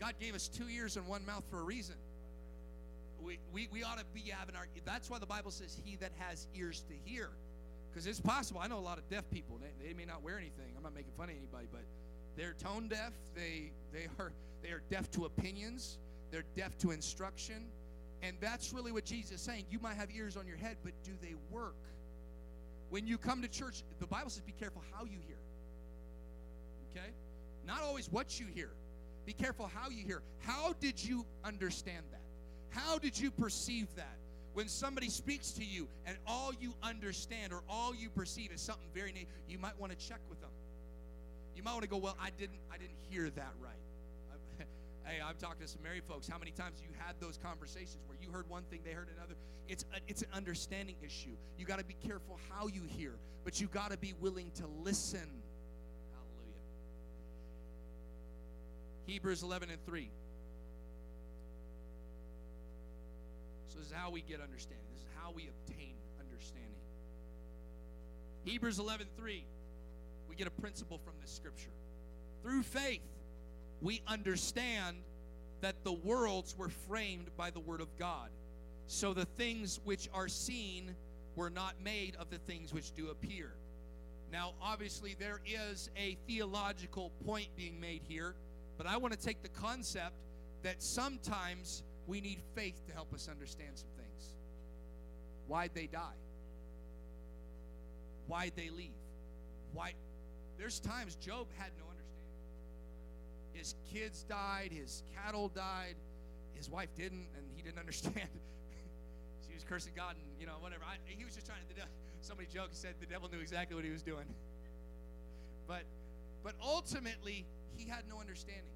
[0.00, 1.96] God gave us two ears and one mouth for a reason.
[3.22, 6.10] We, we, we ought to be having our, that's why the Bible says, He that
[6.18, 7.30] has ears to hear.
[7.92, 8.60] Because it's possible.
[8.60, 9.60] I know a lot of deaf people.
[9.60, 10.72] They, they may not wear anything.
[10.76, 11.82] I'm not making fun of anybody, but
[12.36, 13.12] they're tone deaf.
[13.36, 15.98] They, they, are, they are deaf to opinions,
[16.30, 17.66] they're deaf to instruction
[18.22, 19.64] and that's really what Jesus is saying.
[19.70, 21.74] You might have ears on your head, but do they work?
[22.90, 25.36] When you come to church, the Bible says be careful how you hear.
[26.90, 27.08] Okay?
[27.66, 28.70] Not always what you hear.
[29.24, 30.22] Be careful how you hear.
[30.40, 32.20] How did you understand that?
[32.70, 34.16] How did you perceive that?
[34.54, 38.88] When somebody speaks to you and all you understand or all you perceive is something
[38.94, 40.50] very you might want to check with them.
[41.56, 43.81] You might want to go, well, I didn't I didn't hear that right.
[45.04, 46.28] Hey, I'm talking to some married folks.
[46.28, 49.34] How many times you had those conversations where you heard one thing, they heard another?
[49.68, 51.36] It's a, it's an understanding issue.
[51.58, 54.66] You got to be careful how you hear, but you got to be willing to
[54.82, 55.28] listen.
[56.12, 56.62] Hallelujah.
[59.06, 60.08] Hebrews 11 and 3.
[63.68, 64.86] So this is how we get understanding.
[64.92, 66.68] This is how we obtain understanding.
[68.44, 69.44] Hebrews 11 3.
[70.28, 71.70] We get a principle from this scripture.
[72.42, 73.00] Through faith,
[73.82, 74.96] we understand
[75.60, 78.30] that the worlds were framed by the word of God.
[78.86, 80.94] So the things which are seen
[81.34, 83.52] were not made of the things which do appear.
[84.32, 88.34] Now, obviously, there is a theological point being made here,
[88.78, 90.14] but I want to take the concept
[90.62, 94.34] that sometimes we need faith to help us understand some things.
[95.48, 96.16] Why'd they die?
[98.26, 98.90] Why'd they leave?
[99.74, 99.92] Why?
[100.58, 102.01] There's times Job had no understanding.
[103.52, 105.96] His kids died, his cattle died,
[106.54, 108.28] his wife didn't, and he didn't understand.
[109.46, 110.84] she was cursing God and, you know, whatever.
[110.84, 111.82] I, he was just trying to,
[112.20, 114.26] somebody joked, and said the devil knew exactly what he was doing.
[115.68, 115.84] But,
[116.42, 118.74] but ultimately, he had no understanding.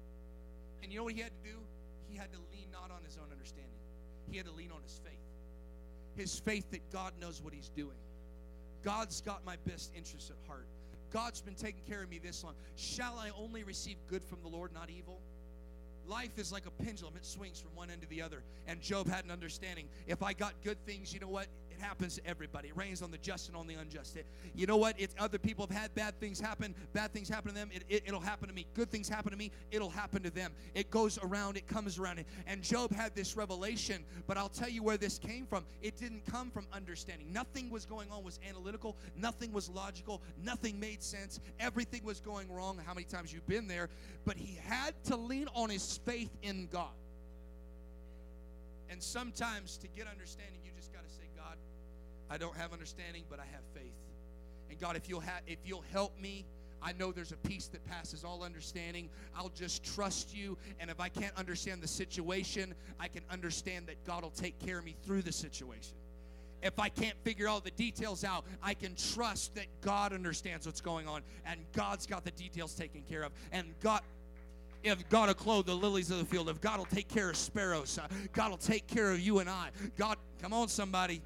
[0.81, 1.57] And you know what he had to do?
[2.09, 3.79] He had to lean not on his own understanding,
[4.31, 5.19] he had to lean on his faith.
[6.15, 7.97] His faith that God knows what he's doing.
[8.83, 10.65] God's got my best interests at heart.
[11.11, 12.53] God's been taking care of me this long.
[12.75, 15.19] Shall I only receive good from the Lord, not evil?
[16.07, 18.43] Life is like a pendulum, it swings from one end to the other.
[18.65, 19.87] And Job had an understanding.
[20.07, 21.47] If I got good things, you know what?
[21.77, 22.69] It happens to everybody.
[22.69, 24.15] It rains on the just and on the unjust.
[24.15, 24.95] It, you know what?
[24.97, 26.73] It's other people have had bad things happen.
[26.93, 27.69] Bad things happen to them.
[27.73, 28.65] It, it, it'll happen to me.
[28.73, 29.51] Good things happen to me.
[29.71, 30.53] It'll happen to them.
[30.73, 31.57] It goes around.
[31.57, 32.23] It comes around.
[32.47, 34.03] And Job had this revelation.
[34.25, 35.65] But I'll tell you where this came from.
[35.81, 37.31] It didn't come from understanding.
[37.31, 38.95] Nothing was going on was analytical.
[39.15, 40.21] Nothing was logical.
[40.43, 41.39] Nothing made sense.
[41.59, 42.79] Everything was going wrong.
[42.85, 43.89] How many times you've been there?
[44.25, 46.89] But he had to lean on his faith in God.
[48.89, 51.57] And sometimes to get understanding, you just got to say, God,
[52.29, 53.93] I don't have understanding, but I have faith.
[54.69, 56.45] And God, if you'll ha- if you'll help me,
[56.81, 59.09] I know there's a peace that passes all understanding.
[59.35, 60.57] I'll just trust you.
[60.79, 64.79] And if I can't understand the situation, I can understand that God will take care
[64.79, 65.95] of me through the situation.
[66.61, 70.81] If I can't figure all the details out, I can trust that God understands what's
[70.81, 73.31] going on and God's got the details taken care of.
[73.51, 74.01] And God
[74.83, 77.35] if God will clothe the lilies of the field, if God will take care of
[77.35, 79.69] sparrows, uh, God will take care of you and I.
[79.97, 81.21] God, come on, somebody.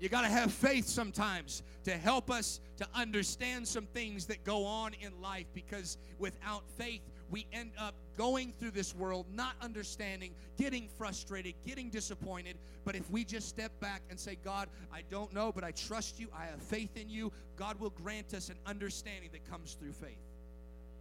[0.00, 4.64] You got to have faith sometimes to help us to understand some things that go
[4.64, 10.32] on in life because without faith, we end up going through this world not understanding,
[10.56, 12.56] getting frustrated, getting disappointed.
[12.84, 16.20] But if we just step back and say, God, I don't know, but I trust
[16.20, 19.92] you, I have faith in you, God will grant us an understanding that comes through
[19.92, 20.18] faith.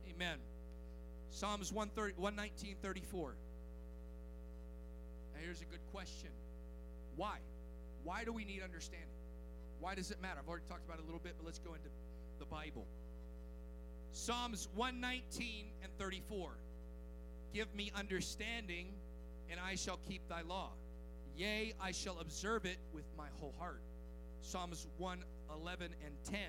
[0.10, 0.38] Amen.
[1.30, 3.36] Psalms 119, 34.
[5.34, 6.30] Now, here's a good question.
[7.16, 7.38] Why?
[8.04, 9.08] Why do we need understanding?
[9.80, 10.40] Why does it matter?
[10.42, 11.90] I've already talked about it a little bit, but let's go into
[12.40, 12.86] the Bible.
[14.12, 16.52] Psalms 119 and 34.
[17.54, 18.88] Give me understanding,
[19.50, 20.70] and I shall keep thy law.
[21.36, 23.82] Yea, I shall observe it with my whole heart.
[24.42, 26.40] Psalms 111 and 10.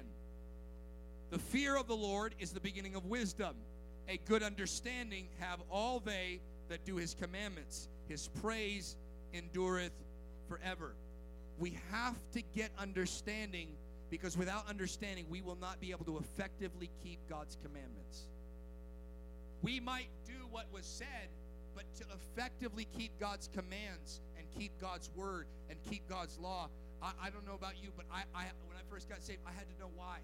[1.30, 3.54] The fear of the Lord is the beginning of wisdom.
[4.08, 7.88] A good understanding have all they that do his commandments.
[8.08, 8.96] His praise
[9.34, 9.92] endureth
[10.48, 10.94] forever.
[11.58, 13.68] We have to get understanding
[14.10, 18.28] because without understanding, we will not be able to effectively keep God's commandments.
[19.62, 21.28] We might do what was said,
[21.74, 26.68] but to effectively keep God's commands and keep God's word and keep God's law,
[27.02, 29.52] I, I don't know about you, but I, I when I first got saved, I
[29.52, 30.18] had to know why.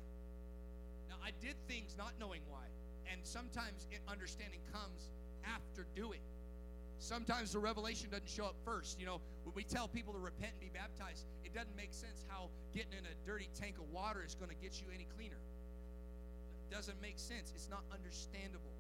[1.08, 2.64] Now I did things not knowing why,
[3.10, 5.10] and sometimes understanding comes
[5.44, 6.20] after doing.
[6.98, 8.98] Sometimes the revelation doesn't show up first.
[8.98, 12.24] You know, when we tell people to repent and be baptized, it doesn't make sense
[12.28, 15.40] how getting in a dirty tank of water is going to get you any cleaner.
[16.70, 17.52] It doesn't make sense.
[17.54, 18.72] It's not understandable.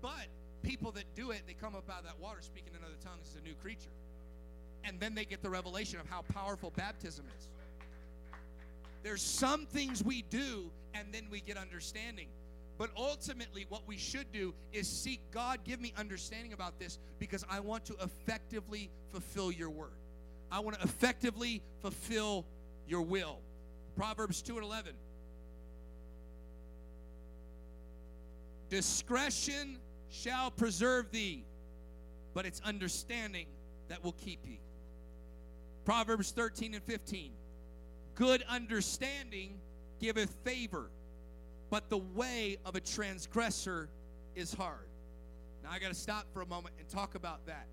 [0.00, 0.28] But
[0.62, 3.28] people that do it, they come up out of that water speaking in other tongues
[3.34, 3.92] as a new creature.
[4.84, 7.48] And then they get the revelation of how powerful baptism is.
[9.02, 12.28] There's some things we do, and then we get understanding.
[12.78, 17.44] But ultimately, what we should do is seek God, give me understanding about this because
[17.48, 19.98] I want to effectively fulfill your word.
[20.52, 22.44] I want to effectively fulfill
[22.86, 23.38] your will.
[23.96, 24.92] Proverbs 2 and 11.
[28.68, 29.78] Discretion
[30.10, 31.44] shall preserve thee,
[32.34, 33.46] but it's understanding
[33.88, 34.60] that will keep thee.
[35.84, 37.30] Proverbs 13 and 15.
[38.16, 39.60] Good understanding
[40.00, 40.90] giveth favor
[41.70, 43.88] but the way of a transgressor
[44.34, 44.88] is hard.
[45.62, 47.66] Now I got to stop for a moment and talk about that.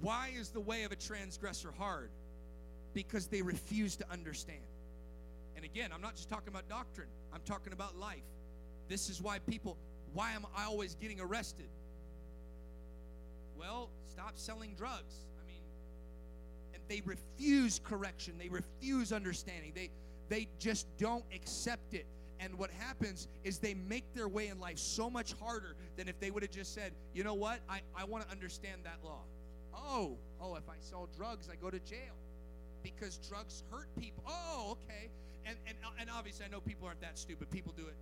[0.00, 2.10] Why is the way of a transgressor hard?
[2.94, 4.60] Because they refuse to understand.
[5.56, 8.22] And again, I'm not just talking about doctrine, I'm talking about life.
[8.88, 9.76] This is why people
[10.14, 11.68] Why am I always getting arrested?
[13.58, 15.26] Well, stop selling drugs.
[15.42, 15.62] I mean,
[16.74, 18.34] and they refuse correction.
[18.38, 19.72] They refuse understanding.
[19.74, 19.90] They
[20.28, 22.06] they just don't accept it.
[22.40, 26.20] And what happens is they make their way in life so much harder than if
[26.20, 29.22] they would have just said, you know what, I, I want to understand that law.
[29.74, 32.14] Oh, oh, if I sell drugs, I go to jail
[32.82, 34.22] because drugs hurt people.
[34.26, 35.10] Oh, okay.
[35.46, 37.50] And, and, uh, and obviously, I know people aren't that stupid.
[37.50, 37.96] People do it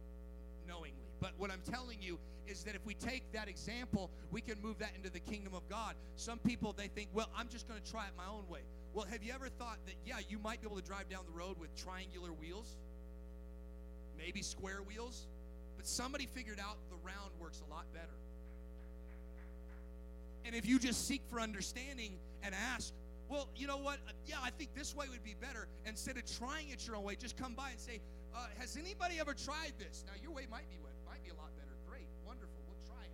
[0.69, 1.07] knowingly.
[1.21, 4.79] But what I'm telling you is that if we take that example, we can move
[4.79, 5.95] that into the kingdom of God.
[6.17, 8.61] Some people, they think, well, I'm just going to try it my own way.
[8.93, 11.39] Well, have you ever thought that, yeah, you might be able to drive down the
[11.39, 12.77] road with triangular wheels?
[14.19, 15.27] Maybe square wheels?
[15.77, 18.17] But somebody figured out the round works a lot better.
[20.45, 22.95] And if you just seek for understanding and ask,
[23.29, 23.99] well, you know what?
[24.27, 25.67] Yeah, I think this way would be better.
[25.85, 28.01] Instead of trying it your own way, just come by and say,
[28.33, 31.51] uh, "Has anybody ever tried this?" Now, your way might be might be a lot
[31.57, 31.75] better.
[31.89, 32.63] Great, wonderful.
[32.69, 33.11] We'll try it.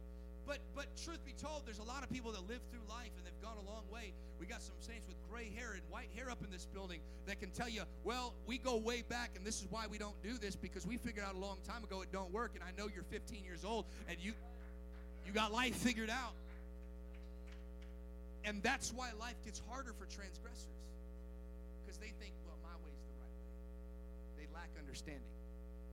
[0.52, 3.24] But but truth be told, there's a lot of people that live through life and
[3.24, 4.12] they've gone a long way.
[4.38, 7.40] We got some saints with gray hair and white hair up in this building that
[7.40, 10.36] can tell you, "Well, we go way back, and this is why we don't do
[10.36, 12.86] this because we figured out a long time ago it don't work." And I know
[12.92, 14.34] you're 15 years old and you
[15.24, 16.34] you got life figured out.
[18.44, 20.84] And that's why life gets harder for transgressors.
[21.80, 24.44] Because they think, well, my way's the right way.
[24.44, 25.32] They lack understanding.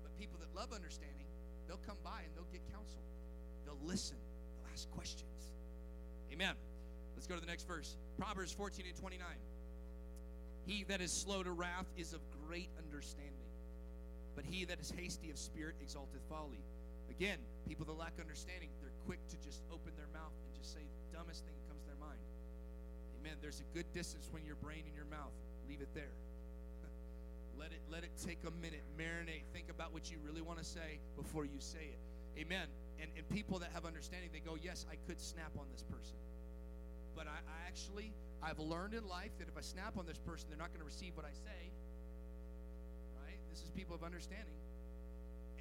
[0.04, 1.28] But people that love understanding,
[1.68, 3.00] they'll come by and they'll get counsel.
[3.64, 4.18] They'll listen.
[4.72, 5.54] Ask questions.
[6.32, 6.56] Amen.
[7.16, 7.98] Let's go to the next verse.
[8.18, 9.28] Proverbs 14 and 29.
[10.66, 13.34] He that is slow to wrath is of great understanding.
[14.36, 16.64] But he that is hasty of spirit exalteth folly.
[17.10, 20.80] Again, people that lack understanding, they're quick to just open their mouth and just say
[20.80, 22.22] the dumbest thing that comes to their mind.
[23.20, 23.36] Amen.
[23.42, 25.34] There's a good distance between your brain and your mouth.
[25.68, 26.14] Leave it there.
[27.60, 30.66] let it let it take a minute, marinate, think about what you really want to
[30.66, 32.00] say before you say it.
[32.40, 32.70] Amen.
[33.02, 36.18] And and people that have understanding, they go, Yes, I could snap on this person.
[37.16, 40.48] But I, I actually I've learned in life that if I snap on this person,
[40.50, 41.72] they're not going to receive what I say.
[43.26, 43.38] Right?
[43.50, 44.56] This is people of understanding.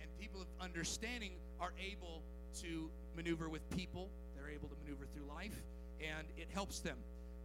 [0.01, 2.23] And people of understanding are able
[2.63, 4.11] to maneuver with people.
[4.37, 5.57] They're able to maneuver through life,
[6.01, 6.97] and it helps them.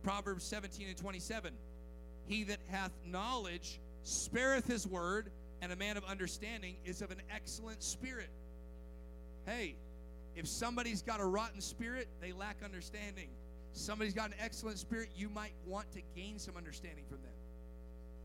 [0.03, 1.53] Proverbs 17 and 27.
[2.25, 7.21] He that hath knowledge spareth his word, and a man of understanding is of an
[7.34, 8.29] excellent spirit.
[9.45, 9.75] Hey,
[10.36, 13.29] if somebody's got a rotten spirit, they lack understanding.
[13.73, 17.34] Somebody's got an excellent spirit, you might want to gain some understanding from them.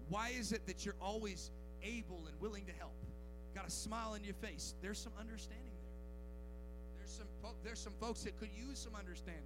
[0.08, 1.50] Why is it that you're always
[1.82, 2.94] able and willing to help?
[3.54, 4.74] Got a smile on your face.
[4.82, 6.98] There's some understanding there.
[6.98, 7.26] There's some
[7.64, 9.42] there's some folks that could use some understanding.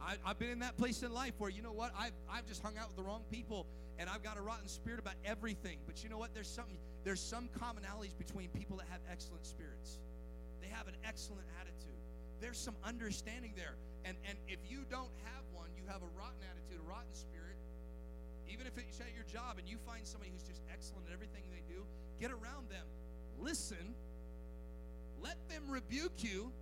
[0.00, 2.62] I, have been in that place in life where you know what I've, I've just
[2.62, 3.66] hung out with the wrong people
[3.98, 5.78] and I've got a rotten spirit about everything.
[5.86, 6.34] But you know what?
[6.34, 6.76] There's something.
[7.04, 9.98] There's some commonalities between people that have excellent spirits.
[10.76, 11.96] Have an excellent attitude.
[12.40, 13.80] There's some understanding there.
[14.04, 17.56] And and if you don't have one, you have a rotten attitude, a rotten spirit.
[18.52, 21.42] Even if it's at your job and you find somebody who's just excellent at everything
[21.50, 21.82] they do,
[22.20, 22.84] get around them.
[23.40, 23.96] Listen.
[25.22, 26.52] Let them rebuke you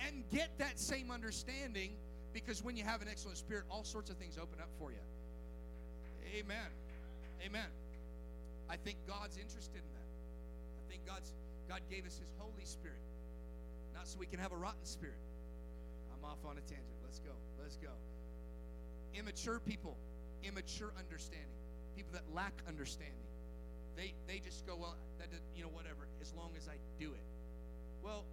[0.00, 1.92] and get that same understanding
[2.32, 4.98] because when you have an excellent spirit, all sorts of things open up for you.
[6.36, 6.70] Amen.
[7.46, 7.70] Amen.
[8.68, 10.08] I think God's interested in that.
[10.78, 11.32] I think God's
[11.68, 12.98] God gave us his Holy Spirit.
[13.94, 15.20] Not so we can have a rotten spirit.
[16.14, 16.98] I'm off on a tangent.
[17.02, 17.32] Let's go.
[17.60, 17.90] Let's go.
[19.14, 19.96] Immature people,
[20.44, 21.58] immature understanding.
[21.96, 23.26] People that lack understanding.
[23.96, 27.26] They they just go, well, that you know, whatever, as long as I do it.
[28.02, 28.24] Well,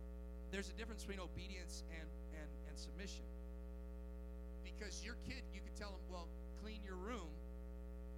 [0.52, 2.08] there's a difference between obedience and,
[2.40, 3.26] and, and submission.
[4.64, 6.28] Because your kid, you could tell them, well,
[6.64, 7.28] clean your room,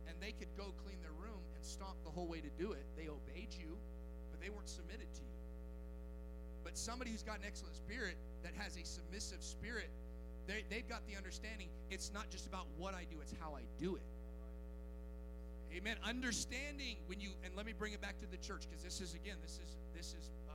[0.07, 2.85] and they could go clean their room and stomp the whole way to do it.
[2.97, 3.77] They obeyed you,
[4.29, 5.38] but they weren't submitted to you.
[6.63, 9.89] But somebody who's got an excellent spirit, that has a submissive spirit,
[10.47, 13.61] they, they've got the understanding it's not just about what I do, it's how I
[13.79, 14.01] do it.
[15.75, 15.97] Amen.
[16.03, 19.13] Understanding when you and let me bring it back to the church because this is
[19.13, 20.53] again this is this is uh,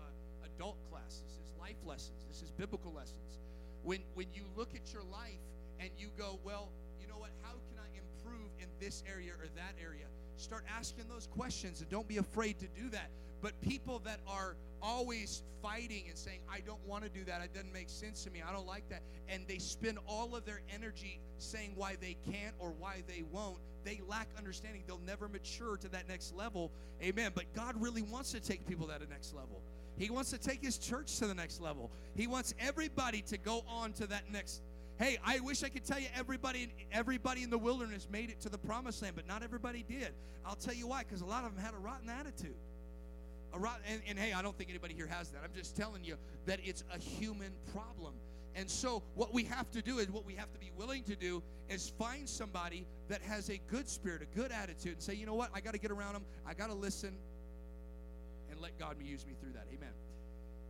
[0.56, 1.22] adult class.
[1.22, 2.26] This is life lessons.
[2.28, 3.38] This is biblical lessons.
[3.84, 5.38] When when you look at your life
[5.78, 6.68] and you go, well,
[7.00, 7.30] you know what?
[7.42, 10.06] How can I improve in this area or that area?
[10.36, 13.10] Start asking those questions and don't be afraid to do that.
[13.40, 17.54] But people that are always fighting and saying, I don't want to do that, it
[17.54, 20.60] doesn't make sense to me, I don't like that, and they spend all of their
[20.72, 24.82] energy saying why they can't or why they won't, they lack understanding.
[24.86, 26.70] They'll never mature to that next level.
[27.02, 27.32] Amen.
[27.34, 29.60] But God really wants to take people to that next level.
[29.96, 31.90] He wants to take his church to the next level.
[32.14, 34.62] He wants everybody to go on to that next
[34.96, 38.48] Hey, I wish I could tell you everybody everybody in the wilderness made it to
[38.48, 40.12] the promised land, but not everybody did.
[40.46, 42.54] I'll tell you why, because a lot of them had a rotten attitude.
[43.54, 45.42] And, and hey, I don't think anybody here has that.
[45.44, 48.14] I'm just telling you that it's a human problem.
[48.56, 51.16] And so, what we have to do is what we have to be willing to
[51.16, 55.26] do is find somebody that has a good spirit, a good attitude, and say, you
[55.26, 57.16] know what, I got to get around them, I got to listen,
[58.50, 59.66] and let God use me through that.
[59.74, 59.90] Amen.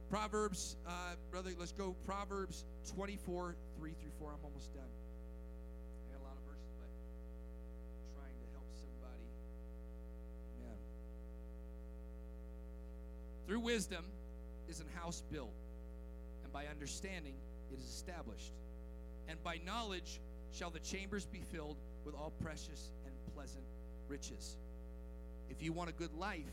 [0.09, 1.95] Proverbs, uh, brother, let's go.
[2.07, 2.65] Proverbs
[2.95, 4.31] 24, 3 through 4.
[4.31, 4.85] I'm almost done.
[4.85, 9.27] I got a lot of verses, but I'm trying to help somebody.
[10.57, 10.79] Amen.
[13.47, 14.05] Through wisdom
[14.69, 15.53] is an house built,
[16.43, 17.35] and by understanding
[17.71, 18.53] it is established.
[19.29, 20.21] And by knowledge
[20.53, 23.65] shall the chambers be filled with all precious and pleasant
[24.09, 24.57] riches.
[25.51, 26.53] If you want a good life,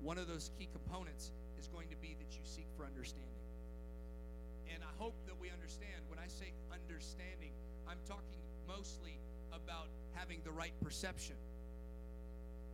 [0.00, 3.28] one of those key components is going to be that you seek for understanding.
[4.72, 6.08] And I hope that we understand.
[6.08, 7.52] When I say understanding,
[7.88, 9.18] I'm talking mostly
[9.52, 11.36] about having the right perception.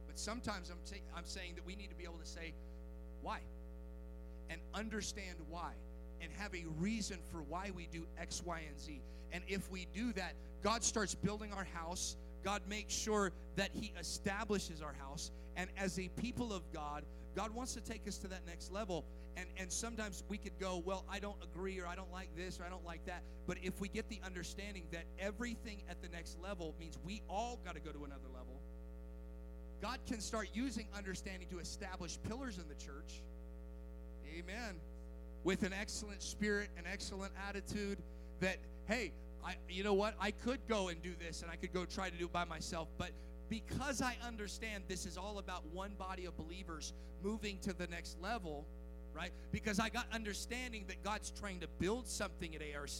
[0.07, 2.55] But sometimes I'm, t- I'm saying that we need to be able to say,
[3.23, 3.41] why?
[4.49, 5.73] And understand why
[6.21, 9.01] and have a reason for why we do X, Y, and Z.
[9.33, 12.17] And if we do that, God starts building our house.
[12.43, 15.31] God makes sure that He establishes our house.
[15.57, 19.05] And as a people of God, God wants to take us to that next level.
[19.37, 22.59] And, and sometimes we could go, well, I don't agree, or I don't like this,
[22.59, 23.23] or I don't like that.
[23.47, 27.61] But if we get the understanding that everything at the next level means we all
[27.65, 28.61] got to go to another level,
[29.83, 33.23] God can start using understanding to establish pillars in the church.
[34.37, 34.77] Amen
[35.47, 37.99] with an excellent spirit, an excellent attitude
[38.41, 38.57] that,
[38.87, 39.13] hey,
[39.45, 40.15] I, you know what?
[40.21, 42.45] I could go and do this and I could go try to do it by
[42.45, 43.11] myself, but
[43.49, 48.21] because I understand this is all about one body of believers moving to the next
[48.21, 48.67] level,
[49.15, 49.31] right?
[49.53, 52.91] Because I got understanding that God's trying to build something at ARC,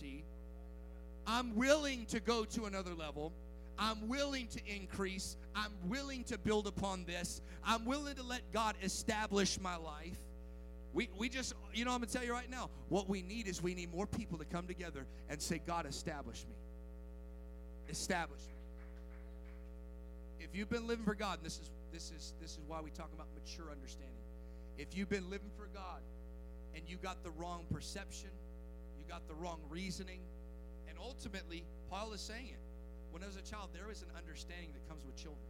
[1.27, 3.33] I'm willing to go to another level.
[3.77, 5.37] I'm willing to increase.
[5.57, 7.43] I'm willing to build upon this.
[7.65, 10.17] I'm willing to let God establish my life.
[10.97, 13.49] We, we just, you know, I'm going to tell you right now, what we need
[13.49, 16.57] is we need more people to come together and say, God, establish me.
[17.91, 18.55] Establish me.
[20.41, 22.91] If you've been living for God, and this is this is this is why we
[22.91, 24.25] talk about mature understanding.
[24.79, 26.01] If you've been living for God
[26.75, 28.31] and you got the wrong perception,
[28.99, 30.21] you got the wrong reasoning,
[30.89, 32.61] and ultimately, Paul is saying it.
[33.11, 35.45] When I was a child, there is an understanding that comes with children.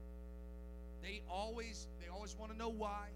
[1.02, 3.10] They always they always want to know why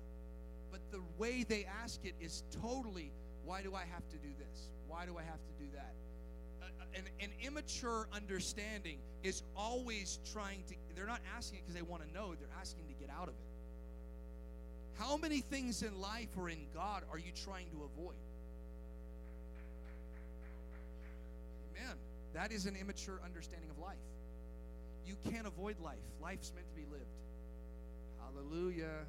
[0.71, 3.13] but the way they ask it is totally
[3.45, 4.69] why do I have to do this?
[4.87, 5.95] Why do I have to do that?
[6.63, 11.83] Uh, an, an immature understanding is always trying to, they're not asking it because they
[11.83, 13.51] want to know, they're asking to get out of it.
[14.99, 18.15] How many things in life or in God are you trying to avoid?
[21.75, 21.97] Amen.
[22.35, 23.97] That is an immature understanding of life.
[25.07, 25.99] You can't avoid life.
[26.23, 27.05] Life's meant to be lived.
[28.21, 29.07] Hallelujah.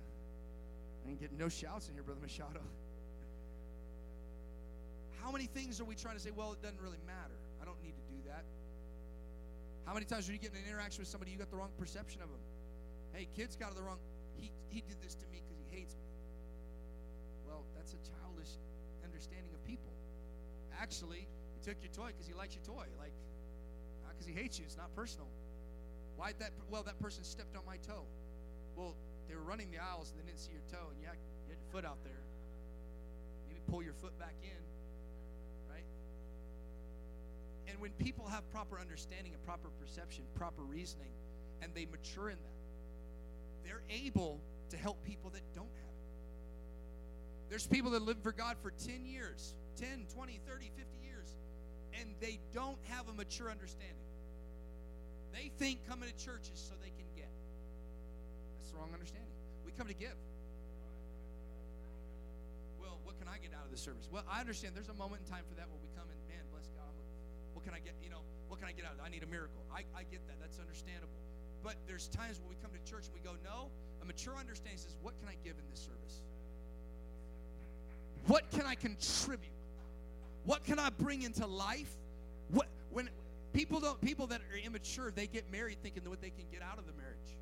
[1.05, 2.61] I ain't getting no shouts in here, Brother Machado.
[5.21, 7.37] How many things are we trying to say, well, it doesn't really matter?
[7.61, 8.43] I don't need to do that.
[9.85, 12.21] How many times are you getting an interaction with somebody, you got the wrong perception
[12.21, 12.41] of them?
[13.13, 13.97] Hey, kid's got the wrong,
[14.37, 16.07] he, he did this to me because he hates me.
[17.47, 18.57] Well, that's a childish
[19.03, 19.91] understanding of people.
[20.79, 22.85] Actually, he took your toy because he likes your toy.
[22.97, 23.13] Like,
[24.05, 24.65] not because he hates you.
[24.65, 25.27] It's not personal.
[26.15, 26.51] Why that?
[26.69, 28.05] Well, that person stepped on my toe.
[28.75, 28.95] Well,
[29.31, 31.15] they were running the aisles and they didn't see your toe, and you had,
[31.47, 32.19] you had your foot out there.
[33.47, 34.61] Maybe pull your foot back in,
[35.71, 35.87] right?
[37.71, 41.15] And when people have proper understanding and proper perception, proper reasoning,
[41.63, 42.59] and they mature in that,
[43.63, 47.49] they're able to help people that don't have it.
[47.49, 51.37] There's people that live for God for 10 years, 10, 20, 30, 50 years,
[51.97, 53.95] and they don't have a mature understanding.
[55.31, 57.00] They think coming to church is so they can
[58.71, 59.29] the wrong understanding.
[59.67, 60.15] We come to give.
[62.79, 64.07] Well, what can I get out of the service?
[64.07, 66.43] Well, I understand there's a moment in time for that where we come and, man,
[66.49, 66.91] bless God,
[67.53, 69.05] what can I get, you know, what can I get out of it?
[69.05, 69.61] I need a miracle.
[69.71, 70.39] I, I get that.
[70.39, 71.15] That's understandable.
[71.63, 73.69] But there's times when we come to church and we go, no,
[74.01, 76.25] a mature understanding says, what can I give in this service?
[78.27, 79.53] What can I contribute?
[80.45, 81.95] What can I bring into life?
[82.49, 83.09] What when
[83.53, 86.61] people don't people that are immature, they get married thinking that what they can get
[86.61, 87.37] out of the marriage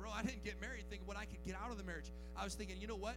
[0.00, 2.10] bro, I didn't get married thinking what I could get out of the marriage.
[2.36, 3.16] I was thinking, you know what?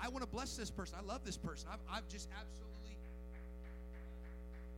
[0.00, 0.96] I want to bless this person.
[0.98, 1.68] I love this person.
[1.70, 2.96] I've, I've just absolutely,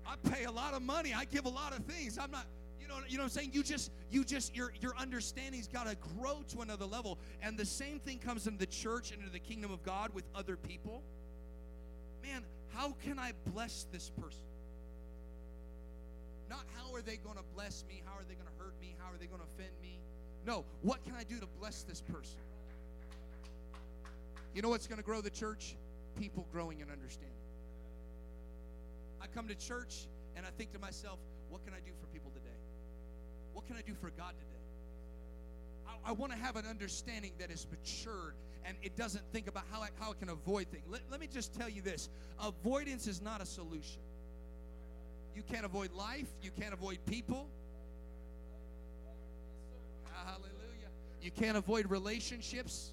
[0.07, 1.15] I pay a lot of money.
[1.15, 2.19] I give a lot of things.
[2.19, 2.47] I'm not,
[2.81, 3.51] you know, you know what I'm saying?
[3.53, 7.19] You just, you just, your, your understanding's got to grow to another level.
[7.41, 10.25] And the same thing comes into the church and into the kingdom of God with
[10.35, 11.03] other people.
[12.23, 12.43] Man,
[12.75, 14.41] how can I bless this person?
[16.51, 18.03] Not how are they going to bless me?
[18.05, 18.95] How are they going to hurt me?
[18.99, 20.01] How are they going to offend me?
[20.47, 22.41] No, what can I do to bless this person?
[24.55, 25.75] You know what's going to grow the church?
[26.19, 27.35] People growing in understanding.
[29.21, 31.19] I come to church and I think to myself,
[31.49, 32.57] what can I do for people today?
[33.53, 34.55] What can I do for God today?
[35.89, 38.35] I, I want to have an understanding that is matured
[38.67, 40.85] and it doesn't think about how I, how it can avoid things.
[40.89, 42.09] Let, let me just tell you this
[42.43, 44.01] avoidance is not a solution.
[45.35, 47.49] You can't avoid life, you can't avoid people.
[50.25, 50.91] Hallelujah.
[51.23, 52.93] You can't avoid relationships.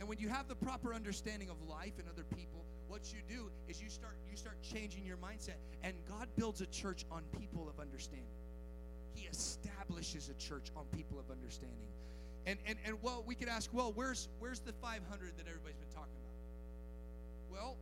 [0.00, 3.50] And when you have the proper understanding of life and other people, what you do
[3.68, 7.68] is you start you start changing your mindset and God builds a church on people
[7.68, 8.26] of understanding.
[9.14, 11.88] He establishes a church on people of understanding.
[12.46, 15.02] And and and well, we could ask, well, where's where's the 500
[15.38, 16.34] that everybody's been talking about?
[17.50, 17.76] Well,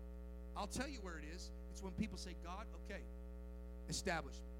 [0.57, 1.51] I'll tell you where it is.
[1.73, 3.01] It's when people say, God, okay,
[3.89, 4.53] establish me.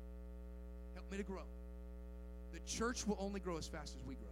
[0.95, 1.43] Help me to grow.
[2.53, 4.29] The church will only grow as fast as we grow.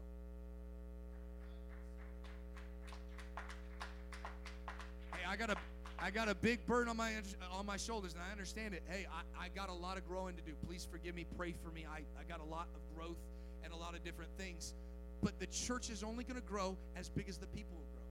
[5.12, 5.56] Hey, I got a
[6.02, 7.12] I got a big burden on my
[7.52, 8.82] on my shoulders, and I understand it.
[8.88, 10.52] Hey, I, I got a lot of growing to do.
[10.66, 11.26] Please forgive me.
[11.36, 11.86] Pray for me.
[11.90, 13.18] I, I got a lot of growth
[13.62, 14.74] and a lot of different things.
[15.22, 18.02] But the church is only going to grow as big as the people will grow.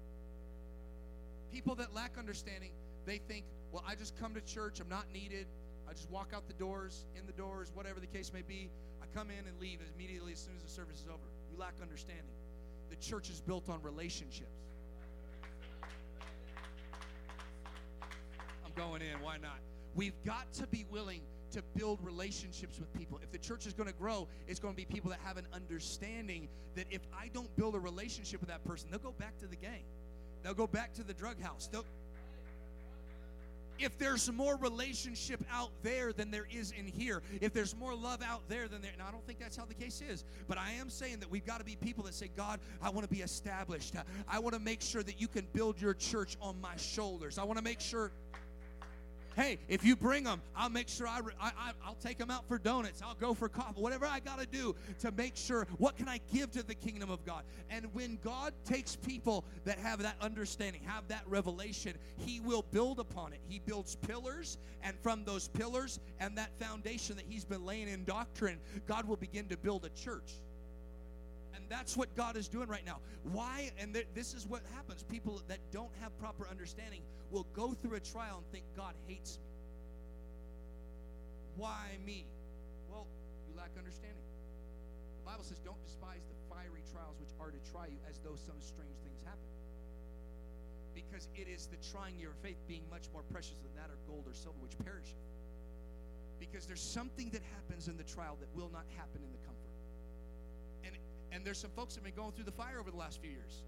[1.52, 2.70] People that lack understanding,
[3.06, 4.80] they think, well, I just come to church.
[4.80, 5.48] I'm not needed.
[5.90, 8.70] I just walk out the doors, in the doors, whatever the case may be.
[9.02, 11.24] I come in and leave immediately as soon as the service is over.
[11.52, 12.26] You lack understanding.
[12.92, 14.50] The church is built on relationships.
[18.64, 19.20] I'm going in.
[19.22, 19.60] Why not?
[19.96, 21.22] We've got to be willing
[21.52, 23.20] to build relationships with people.
[23.24, 25.48] If the church is going to grow, it's going to be people that have an
[25.54, 29.48] understanding that if I don't build a relationship with that person, they'll go back to
[29.48, 29.84] the gang.
[30.44, 31.68] They'll go back to the drug house.
[31.72, 31.86] They'll,
[33.80, 38.22] if there's more relationship out there than there is in here, if there's more love
[38.22, 40.72] out there than there, and I don't think that's how the case is, but I
[40.72, 43.22] am saying that we've got to be people that say, God, I want to be
[43.22, 43.96] established.
[44.28, 47.38] I want to make sure that you can build your church on my shoulders.
[47.38, 48.12] I want to make sure
[49.40, 52.58] hey, if you bring them, I'll make sure I, I, I'll take them out for
[52.58, 53.02] donuts.
[53.02, 56.20] I'll go for coffee, whatever I got to do to make sure what can I
[56.34, 57.44] give to the kingdom of God.
[57.70, 63.00] And when God takes people that have that understanding, have that revelation, He will build
[63.00, 63.40] upon it.
[63.48, 68.04] He builds pillars, and from those pillars and that foundation that He's been laying in
[68.04, 70.34] doctrine, God will begin to build a church.
[71.70, 72.98] That's what God is doing right now.
[73.22, 73.72] Why?
[73.78, 75.04] And th- this is what happens.
[75.04, 79.38] People that don't have proper understanding will go through a trial and think God hates
[79.38, 79.46] me.
[81.58, 82.26] Why me?
[82.90, 83.06] Well,
[83.48, 84.26] you lack understanding.
[85.22, 88.36] The Bible says, don't despise the fiery trials which are to try you as though
[88.36, 89.46] some strange things happen.
[90.98, 94.26] Because it is the trying your faith being much more precious than that or gold
[94.26, 95.22] or silver which perisheth.
[96.40, 99.49] Because there's something that happens in the trial that will not happen in the.
[101.32, 103.32] And, there's some folks that have been going through the fire over the last few
[103.32, 103.64] years.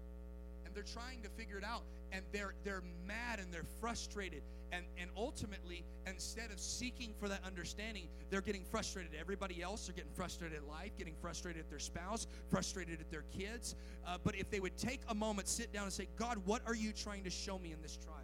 [0.64, 1.82] And they're trying to figure it out.
[2.12, 4.42] And they're they're mad and they're frustrated.
[4.70, 9.86] And and ultimately instead of seeking for that understanding they're getting frustrated at everybody else.
[9.86, 13.74] They're getting frustrated at life getting frustrated at their spouse frustrated at their kids.
[14.06, 16.74] Uh, but if they would take a moment sit down and say god what are
[16.74, 18.18] you trying to show me in this trial?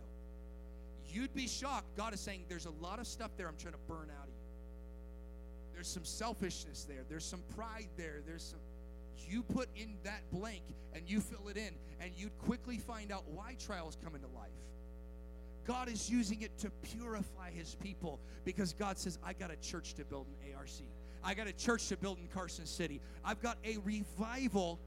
[1.10, 1.96] You'd be shocked.
[1.96, 4.34] God is saying there's a lot of stuff there i'm trying to burn out of
[4.34, 4.48] you.
[5.78, 7.04] There's some selfishness there.
[7.08, 8.20] There's some pride there.
[8.26, 8.58] There's some
[9.26, 10.62] you put in that blank
[10.92, 14.50] and you fill it in, and you'd quickly find out why trials come into life.
[15.66, 19.94] God is using it to purify his people because God says, I got a church
[19.94, 20.68] to build in ARC.
[21.22, 23.00] I got a church to build in Carson City.
[23.24, 24.78] I've got a revival,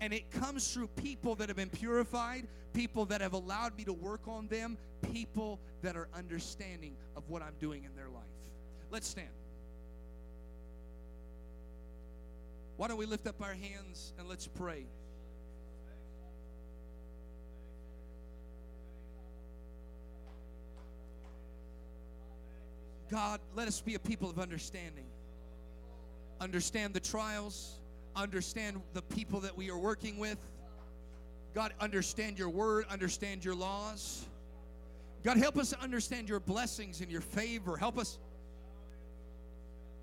[0.00, 3.92] and it comes through people that have been purified, people that have allowed me to
[3.92, 4.78] work on them,
[5.12, 8.22] people that are understanding of what I'm doing in their life.
[8.90, 9.28] Let's stand.
[12.76, 14.84] Why don't we lift up our hands and let's pray?
[23.10, 25.06] God, let us be a people of understanding.
[26.40, 27.78] Understand the trials,
[28.14, 30.38] understand the people that we are working with.
[31.54, 34.26] God, understand your word, understand your laws.
[35.24, 37.76] God, help us understand your blessings and your favor.
[37.76, 38.18] Help us.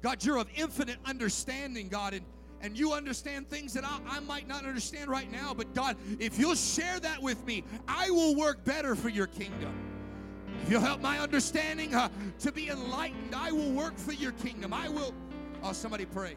[0.01, 2.26] God, you're of infinite understanding, God, and
[2.64, 5.53] and you understand things that I, I, might not understand right now.
[5.53, 9.74] But God, if you'll share that with me, I will work better for your kingdom.
[10.64, 12.07] If you'll help my understanding uh,
[12.39, 14.74] to be enlightened, I will work for your kingdom.
[14.74, 15.14] I will.
[15.61, 16.36] Oh, somebody pray.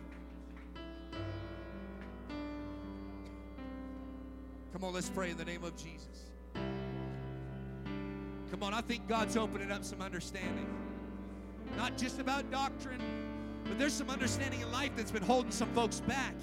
[4.73, 6.07] Come on, let's pray in the name of Jesus.
[8.51, 10.67] Come on, I think God's opening up some understanding.
[11.77, 13.01] Not just about doctrine,
[13.69, 16.35] but there's some understanding in life that's been holding some folks back.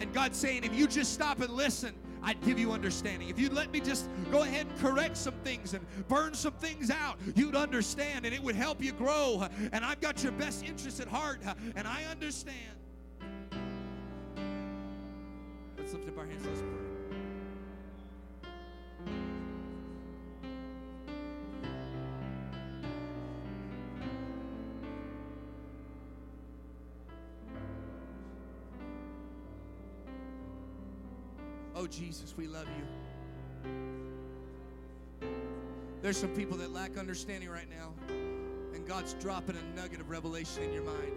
[0.00, 3.28] And God's saying, if you just stop and listen, I'd give you understanding.
[3.28, 6.90] If you'd let me just go ahead and correct some things and burn some things
[6.90, 9.46] out, you'd understand and it would help you grow.
[9.72, 11.40] And I've got your best interest at heart,
[11.76, 12.56] and I understand.
[15.78, 16.46] Let's lift up our hands.
[16.46, 16.89] Let's pray.
[31.80, 32.84] Oh, Jesus, we love you.
[36.02, 37.94] There's some people that lack understanding right now,
[38.74, 41.12] and God's dropping a nugget of revelation in your mind.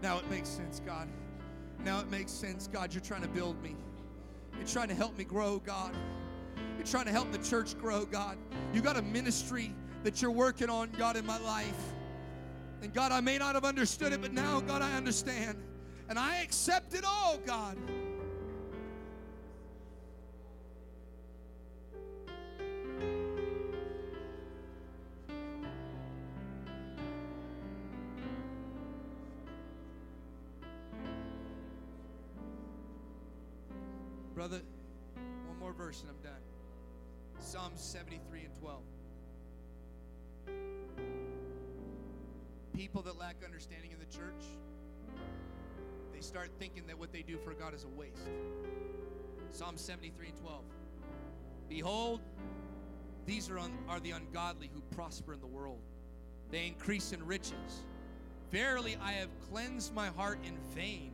[0.00, 1.06] Now it makes sense, God.
[1.84, 2.94] Now it makes sense, God.
[2.94, 3.76] You're trying to build me.
[4.56, 5.94] You're trying to help me grow, God.
[6.78, 8.38] You're trying to help the church grow, God.
[8.72, 11.92] You got a ministry that you're working on, God, in my life.
[12.80, 15.58] And God, I may not have understood it, but now, God, I understand.
[16.08, 17.76] And I accept it all, God.
[49.86, 50.64] 73 and 12.
[51.68, 52.20] Behold,
[53.24, 55.78] these are, un, are the ungodly who prosper in the world.
[56.50, 57.84] They increase in riches.
[58.50, 61.12] Verily, I have cleansed my heart in vain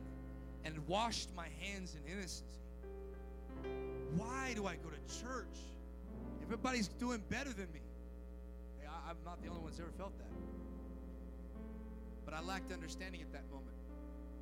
[0.65, 2.61] and washed my hands in innocency.
[4.15, 5.57] Why do I go to church?
[6.41, 7.81] Everybody's doing better than me.
[8.79, 10.31] Hey, I, I'm not the only one who's ever felt that.
[12.25, 13.75] But I lacked understanding at that moment.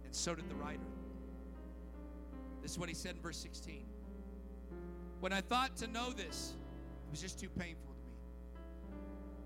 [0.05, 0.79] And so did the writer.
[2.61, 3.90] This is what he said in verse 16.
[5.21, 6.55] When I thought to know this,
[7.07, 8.57] it was just too painful to me.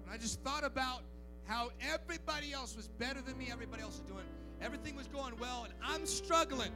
[0.05, 1.01] And I just thought about
[1.43, 4.25] how everybody else was better than me, everybody else was doing,
[4.61, 6.71] everything was going well, and I'm struggling.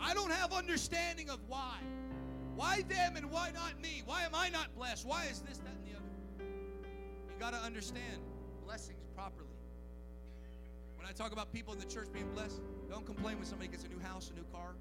[0.00, 1.78] I don't have understanding of why.
[2.56, 4.02] Why them and why not me?
[4.04, 5.06] Why am I not blessed?
[5.06, 6.48] Why is this, that, and the other?
[7.28, 8.20] You got to understand
[8.64, 9.46] blessings properly.
[10.96, 12.60] When I talk about people in the church being blessed,
[12.90, 14.74] don't complain when somebody gets a new house, a new car.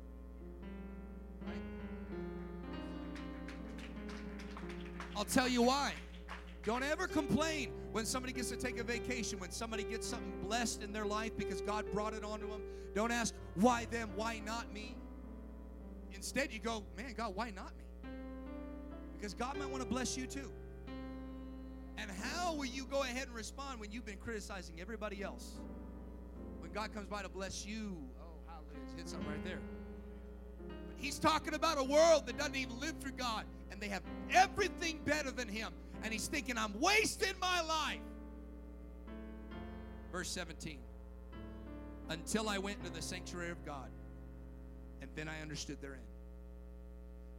[1.45, 1.55] Right?
[5.15, 5.93] I'll tell you why.
[6.63, 10.81] Don't ever complain when somebody gets to take a vacation, when somebody gets something blessed
[10.81, 12.61] in their life because God brought it onto them.
[12.95, 14.09] Don't ask, why them?
[14.15, 14.95] Why not me?
[16.13, 18.09] Instead, you go, man, God, why not me?
[19.15, 20.51] Because God might want to bless you too.
[21.97, 25.59] And how will you go ahead and respond when you've been criticizing everybody else?
[26.59, 29.59] When God comes by to bless you, oh, hallelujah, hit something right there.
[31.05, 34.01] He's talking about a world that doesn't even live through God, and they have
[34.31, 35.71] everything better than him.
[36.01, 37.99] And he's thinking, I'm wasting my life.
[40.11, 40.79] Verse 17
[42.09, 43.91] Until I went into the sanctuary of God
[44.99, 45.99] and then I understood therein.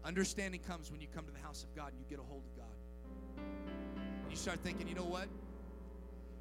[0.04, 2.44] Understanding comes when you come to the house of God and you get a hold
[2.44, 3.44] of God.
[4.22, 5.26] And you start thinking, you know what?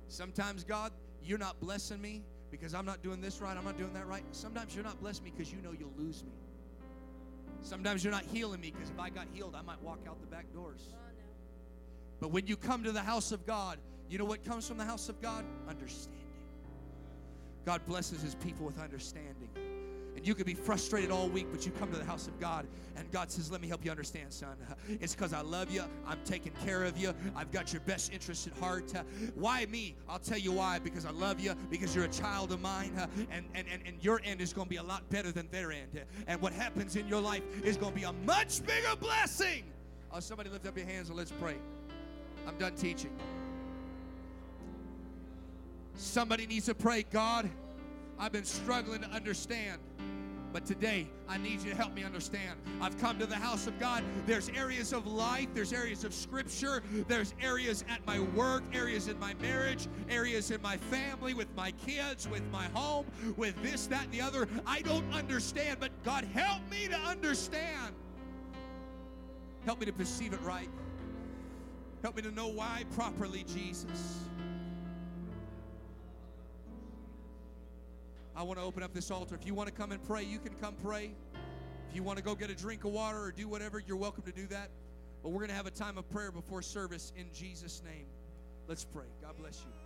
[0.10, 0.92] Sometimes, God,
[1.24, 2.22] you're not blessing me
[2.52, 4.24] because I'm not doing this right, I'm not doing that right.
[4.30, 6.30] Sometimes you're not blessing me because you know you'll lose me.
[7.66, 10.28] Sometimes you're not healing me because if I got healed, I might walk out the
[10.28, 10.82] back doors.
[10.94, 10.98] Oh,
[12.20, 14.86] but when you come to the house of God, you know what comes from the
[14.86, 15.44] house of God?
[15.68, 16.22] Understanding.
[17.66, 19.50] God blesses his people with understanding.
[20.26, 22.66] You could be frustrated all week, but you come to the house of God,
[22.96, 24.58] and God says, Let me help you understand, son.
[25.00, 25.84] It's because I love you.
[26.08, 27.14] I'm taking care of you.
[27.36, 28.92] I've got your best interest at heart.
[29.36, 29.96] Why me?
[30.10, 30.80] I'll tell you why.
[30.80, 32.92] Because I love you, because you're a child of mine,
[33.32, 35.72] and, and, and, and your end is going to be a lot better than their
[35.72, 36.04] end.
[36.26, 39.64] And what happens in your life is going to be a much bigger blessing.
[40.12, 41.58] Oh, somebody lift up your hands and let's pray.
[42.48, 43.12] I'm done teaching.
[45.94, 47.48] Somebody needs to pray, God,
[48.18, 49.80] I've been struggling to understand.
[50.56, 52.58] But today, I need you to help me understand.
[52.80, 54.06] I've come to the house of God.
[54.26, 59.20] There's areas of life, there's areas of scripture, there's areas at my work, areas in
[59.20, 64.06] my marriage, areas in my family, with my kids, with my home, with this, that,
[64.06, 64.48] and the other.
[64.66, 67.94] I don't understand, but God, help me to understand.
[69.66, 70.70] Help me to perceive it right.
[72.02, 74.20] Help me to know why properly, Jesus.
[78.38, 79.34] I want to open up this altar.
[79.34, 81.12] If you want to come and pray, you can come pray.
[81.90, 84.24] If you want to go get a drink of water or do whatever, you're welcome
[84.24, 84.70] to do that.
[85.24, 88.08] But we're going to have a time of prayer before service in Jesus' name.
[88.68, 89.06] Let's pray.
[89.22, 89.85] God bless you.